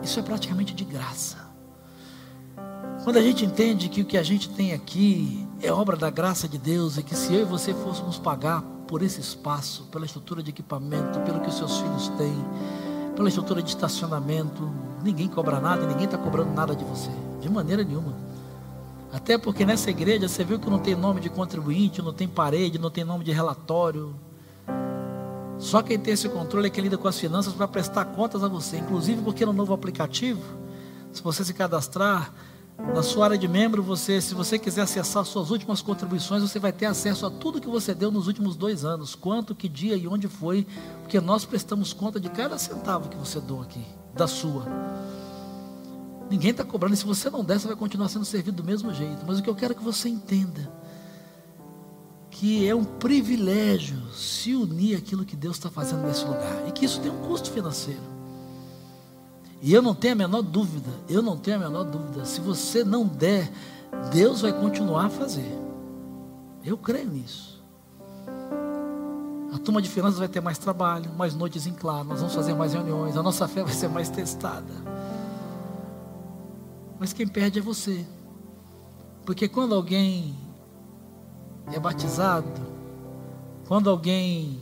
[0.02, 1.38] Isso é praticamente de graça.
[3.02, 6.48] Quando a gente entende que o que a gente tem aqui é obra da graça
[6.48, 10.42] de Deus e que se eu e você fôssemos pagar por esse espaço, pela estrutura
[10.42, 12.36] de equipamento, pelo que os seus filhos têm,
[13.14, 14.70] pela estrutura de estacionamento,
[15.02, 18.14] ninguém cobra nada, ninguém está cobrando nada de você, de maneira nenhuma.
[19.12, 22.78] Até porque nessa igreja você viu que não tem nome de contribuinte, não tem parede,
[22.78, 24.14] não tem nome de relatório.
[25.58, 28.48] Só quem tem esse controle é quem lida com as finanças para prestar contas a
[28.48, 28.76] você.
[28.76, 30.42] Inclusive porque no novo aplicativo,
[31.12, 32.30] se você se cadastrar,
[32.78, 36.72] na sua área de membro, você, se você quiser acessar suas últimas contribuições, você vai
[36.72, 40.06] ter acesso a tudo que você deu nos últimos dois anos, quanto, que dia e
[40.06, 40.66] onde foi,
[41.00, 44.66] porque nós prestamos conta de cada centavo que você doa aqui, da sua.
[46.30, 48.92] Ninguém está cobrando, e se você não der, você vai continuar sendo servido do mesmo
[48.92, 49.24] jeito.
[49.26, 50.70] Mas o que eu quero é que você entenda,
[52.30, 56.84] que é um privilégio se unir àquilo que Deus está fazendo nesse lugar, e que
[56.84, 58.15] isso tem um custo financeiro.
[59.62, 62.84] E eu não tenho a menor dúvida, eu não tenho a menor dúvida, se você
[62.84, 63.50] não der,
[64.12, 65.50] Deus vai continuar a fazer.
[66.64, 67.62] Eu creio nisso.
[69.52, 72.54] A turma de finanças vai ter mais trabalho, mais noites em claro, nós vamos fazer
[72.54, 74.72] mais reuniões, a nossa fé vai ser mais testada.
[76.98, 78.04] Mas quem perde é você.
[79.24, 80.36] Porque quando alguém
[81.72, 82.60] é batizado,
[83.66, 84.60] quando alguém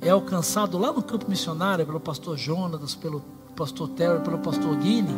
[0.00, 5.16] é alcançado lá no campo missionário pelo pastor Jonas, pelo pastor Terry, pelo pastor Guine.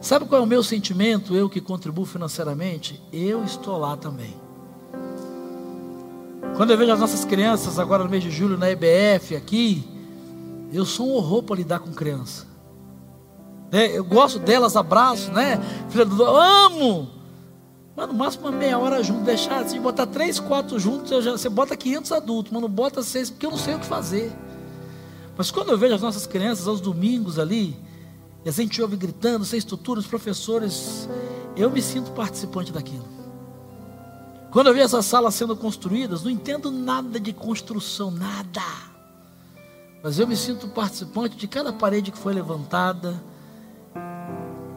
[0.00, 3.02] Sabe qual é o meu sentimento, eu que contribuo financeiramente?
[3.12, 4.34] Eu estou lá também.
[6.56, 9.86] Quando eu vejo as nossas crianças agora no mês de julho na EBF aqui,
[10.72, 12.46] eu sou um horror para lidar com criança.
[13.72, 15.60] É, eu gosto delas, abraço, né?
[15.90, 17.08] Filha do amo!
[17.96, 21.48] Mas no máximo uma meia hora junto, deixar assim, botar três, quatro juntos, já, você
[21.48, 24.30] bota 500 adultos, mas não bota seis, porque eu não sei o que fazer.
[25.36, 27.76] Mas quando eu vejo as nossas crianças aos domingos ali,
[28.44, 31.08] e a gente ouve gritando, sem estrutura, os professores,
[31.56, 33.04] eu me sinto participante daquilo.
[34.50, 38.62] Quando eu vejo essas salas sendo construídas, não entendo nada de construção, nada.
[40.02, 43.20] Mas eu me sinto participante de cada parede que foi levantada.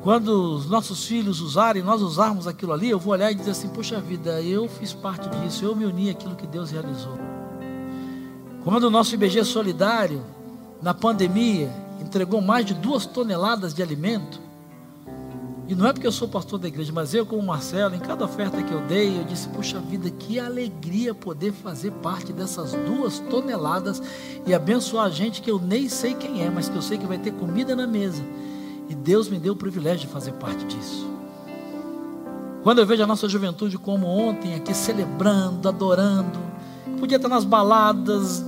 [0.02, 3.70] Quando os nossos filhos usarem, nós usarmos aquilo ali, eu vou olhar e dizer assim:
[3.70, 7.18] Poxa vida, eu fiz parte disso, eu me uni àquilo que Deus realizou.
[8.64, 10.24] Quando o nosso IBG solidário,
[10.82, 11.70] na pandemia,
[12.02, 14.40] entregou mais de duas toneladas de alimento.
[15.68, 18.26] E não é porque eu sou pastor da igreja, mas eu, como Marcelo, em cada
[18.26, 23.20] oferta que eu dei, eu disse: Puxa vida, que alegria poder fazer parte dessas duas
[23.20, 24.02] toneladas
[24.48, 27.06] e abençoar a gente que eu nem sei quem é, mas que eu sei que
[27.06, 28.24] vai ter comida na mesa.
[28.90, 31.08] E Deus me deu o privilégio de fazer parte disso.
[32.64, 36.40] Quando eu vejo a nossa juventude como ontem, aqui celebrando, adorando,
[37.00, 38.44] podia estar nas baladas,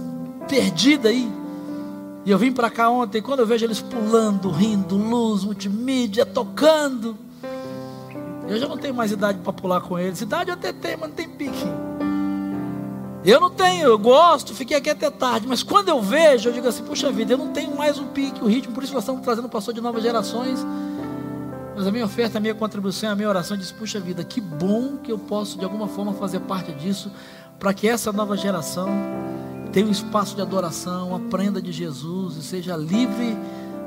[0.48, 1.32] perdida aí,
[2.24, 7.18] e eu vim para cá ontem, quando eu vejo eles pulando, rindo, luz, multimídia, tocando.
[8.48, 10.22] Eu já não tenho mais idade para pular com eles.
[10.22, 11.66] Idade eu até tenho, mas não tem pique.
[13.24, 15.48] Eu não tenho, eu gosto, fiquei aqui até tarde.
[15.48, 18.44] Mas quando eu vejo, eu digo assim: puxa vida, eu não tenho mais o pique,
[18.44, 18.74] o ritmo.
[18.74, 20.66] Por isso nós estamos trazendo pastor de novas gerações.
[21.76, 24.98] Mas a minha oferta, a minha contribuição, a minha oração diz: puxa vida, que bom
[24.98, 27.12] que eu posso de alguma forma fazer parte disso,
[27.60, 28.90] para que essa nova geração
[29.72, 33.38] tenha um espaço de adoração, aprenda de Jesus e seja livre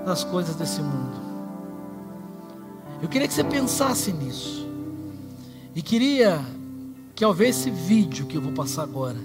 [0.05, 1.23] das coisas desse mundo.
[3.03, 4.67] Eu queria que você pensasse nisso.
[5.75, 6.41] E queria
[7.15, 9.19] que ao ver esse vídeo que eu vou passar agora,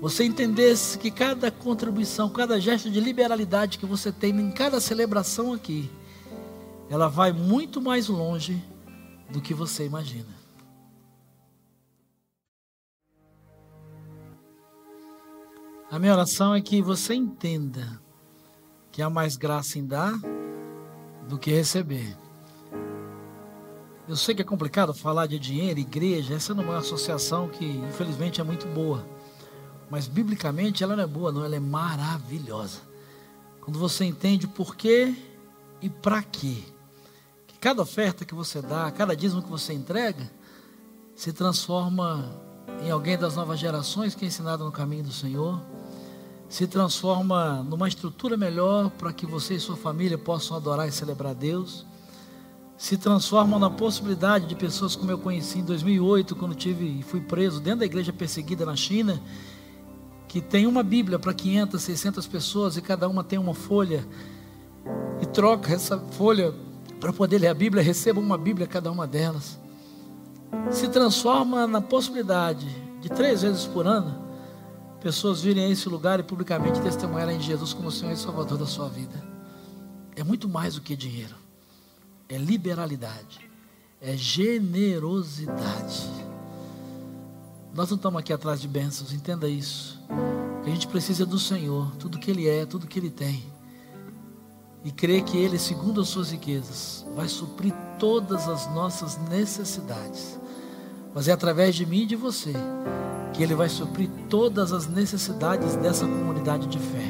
[0.00, 5.52] você entendesse que cada contribuição, cada gesto de liberalidade que você tem em cada celebração
[5.52, 5.90] aqui,
[6.88, 8.62] ela vai muito mais longe
[9.30, 10.39] do que você imagina.
[15.90, 18.00] A minha oração é que você entenda
[18.92, 20.12] que há mais graça em dar
[21.28, 22.16] do que receber.
[24.08, 27.64] Eu sei que é complicado falar de dinheiro, igreja, essa não é uma associação que
[27.64, 29.04] infelizmente é muito boa.
[29.90, 32.82] Mas biblicamente ela não é boa, não, ela é maravilhosa.
[33.60, 35.12] Quando você entende o porquê
[35.82, 36.62] e para quê.
[37.48, 40.30] Que cada oferta que você dá, cada dízimo que você entrega,
[41.16, 42.40] se transforma
[42.80, 45.60] em alguém das novas gerações que é ensinado no caminho do Senhor,
[46.50, 51.32] se transforma numa estrutura melhor para que você e sua família possam adorar e celebrar
[51.32, 51.86] Deus,
[52.76, 57.60] se transforma na possibilidade de pessoas como eu conheci em 2008, quando tive fui preso
[57.60, 59.22] dentro da igreja perseguida na China,
[60.26, 64.04] que tem uma Bíblia para 500, 600 pessoas e cada uma tem uma folha
[65.20, 66.52] e troca essa folha
[66.98, 69.56] para poder ler a Bíblia, receba uma Bíblia cada uma delas.
[70.72, 72.66] Se transforma na possibilidade
[73.00, 74.29] de três vezes por ano
[75.00, 78.88] pessoas virem a esse lugar e publicamente testemunharem Jesus como Senhor e Salvador da sua
[78.88, 79.22] vida.
[80.14, 81.34] É muito mais do que dinheiro,
[82.28, 83.40] é liberalidade,
[84.00, 86.08] é generosidade.
[87.72, 90.00] Nós não estamos aqui atrás de bênçãos, entenda isso.
[90.64, 93.44] A gente precisa do Senhor, tudo que Ele é, tudo que Ele tem.
[94.84, 100.38] E crer que Ele, segundo as suas riquezas, vai suprir todas as nossas necessidades.
[101.14, 102.52] Mas é através de mim e de você
[103.32, 107.08] que Ele vai suprir todas as necessidades dessa comunidade de fé.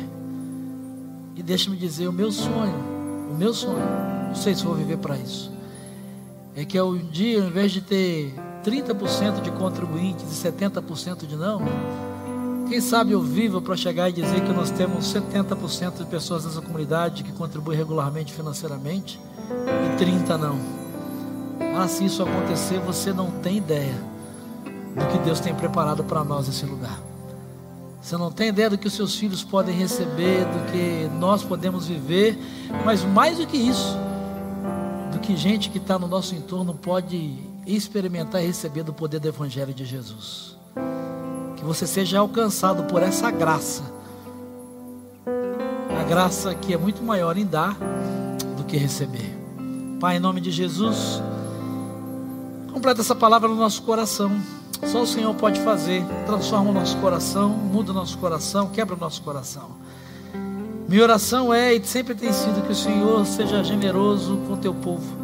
[1.35, 2.75] E deixe-me dizer, o meu sonho,
[3.31, 3.79] o meu sonho,
[4.29, 5.51] não sei se vou viver para isso,
[6.55, 8.35] é que um dia, ao invés de ter
[8.65, 11.63] 30% de contribuintes e 70% de não,
[12.69, 16.61] quem sabe eu vivo para chegar e dizer que nós temos 70% de pessoas nessa
[16.61, 19.19] comunidade que contribuem regularmente financeiramente
[19.99, 20.80] e 30% não.
[21.77, 23.95] Ah, se isso acontecer, você não tem ideia
[24.95, 26.99] do que Deus tem preparado para nós nesse lugar.
[28.01, 31.87] Você não tem ideia do que os seus filhos podem receber, do que nós podemos
[31.87, 32.39] viver,
[32.85, 33.97] mas mais do que isso,
[35.13, 39.29] do que gente que está no nosso entorno pode experimentar e receber do poder do
[39.29, 40.57] Evangelho de Jesus.
[41.57, 43.83] Que você seja alcançado por essa graça.
[46.01, 47.77] A graça que é muito maior em dar
[48.57, 49.39] do que receber.
[50.01, 51.23] Pai, em nome de Jesus,
[52.71, 54.41] completa essa palavra no nosso coração.
[54.87, 56.05] Só o Senhor pode fazer.
[56.27, 59.71] Transforma o nosso coração, muda o nosso coração, quebra o nosso coração.
[60.89, 64.75] Minha oração é e sempre tem sido que o Senhor seja generoso com o teu
[64.75, 65.17] povo.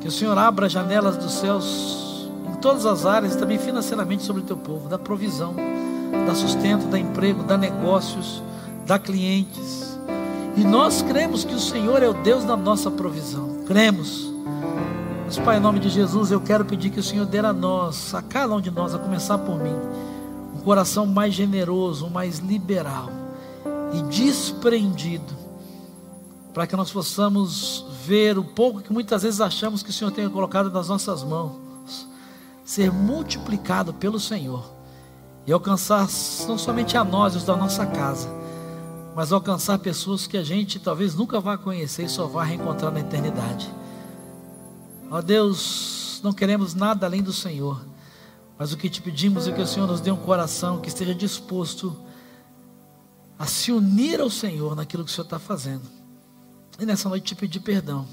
[0.00, 4.42] Que o Senhor abra as janelas dos céus em todas as áreas também financeiramente sobre
[4.42, 5.54] o teu povo, da provisão,
[6.26, 8.42] da sustento, da emprego, da negócios,
[8.86, 9.98] da clientes.
[10.56, 13.58] E nós cremos que o Senhor é o Deus da nossa provisão.
[13.66, 14.37] Cremos.
[15.36, 18.22] Pai, em nome de Jesus, eu quero pedir que o Senhor dê a nós, a
[18.22, 19.74] cada um de nós, a começar por mim,
[20.56, 23.10] um coração mais generoso, mais liberal
[23.92, 25.36] e desprendido,
[26.54, 30.30] para que nós possamos ver o pouco que muitas vezes achamos que o Senhor tenha
[30.30, 32.08] colocado nas nossas mãos,
[32.64, 34.64] ser multiplicado pelo Senhor
[35.46, 36.08] e alcançar
[36.46, 38.28] não somente a nós, os da nossa casa,
[39.14, 43.00] mas alcançar pessoas que a gente talvez nunca vá conhecer e só vá reencontrar na
[43.00, 43.70] eternidade.
[45.10, 47.82] Ó Deus, não queremos nada além do Senhor,
[48.58, 51.14] mas o que te pedimos é que o Senhor nos dê um coração que esteja
[51.14, 51.96] disposto
[53.38, 55.88] a se unir ao Senhor naquilo que o Senhor está fazendo.
[56.78, 58.06] E nessa noite te pedir perdão,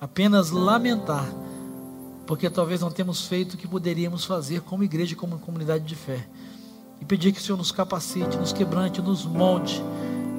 [0.00, 1.26] apenas lamentar,
[2.26, 6.28] porque talvez não temos feito o que poderíamos fazer como igreja como comunidade de fé.
[7.00, 9.80] E pedir que o Senhor nos capacite, nos quebrante, nos molde,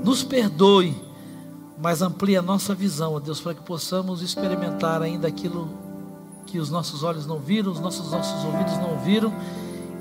[0.04, 1.07] nos perdoe
[1.80, 5.70] mas amplie a nossa visão, ó Deus, para que possamos experimentar ainda aquilo
[6.46, 9.34] que os nossos olhos não viram, os nossos, nossos ouvidos não ouviram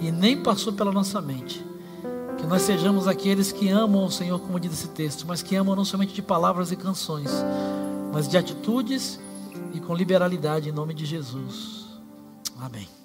[0.00, 1.64] e nem passou pela nossa mente.
[2.38, 5.74] Que nós sejamos aqueles que amam o Senhor, como diz esse texto, mas que amam
[5.74, 7.30] não somente de palavras e canções,
[8.12, 9.18] mas de atitudes
[9.74, 11.86] e com liberalidade, em nome de Jesus.
[12.58, 12.95] Amém.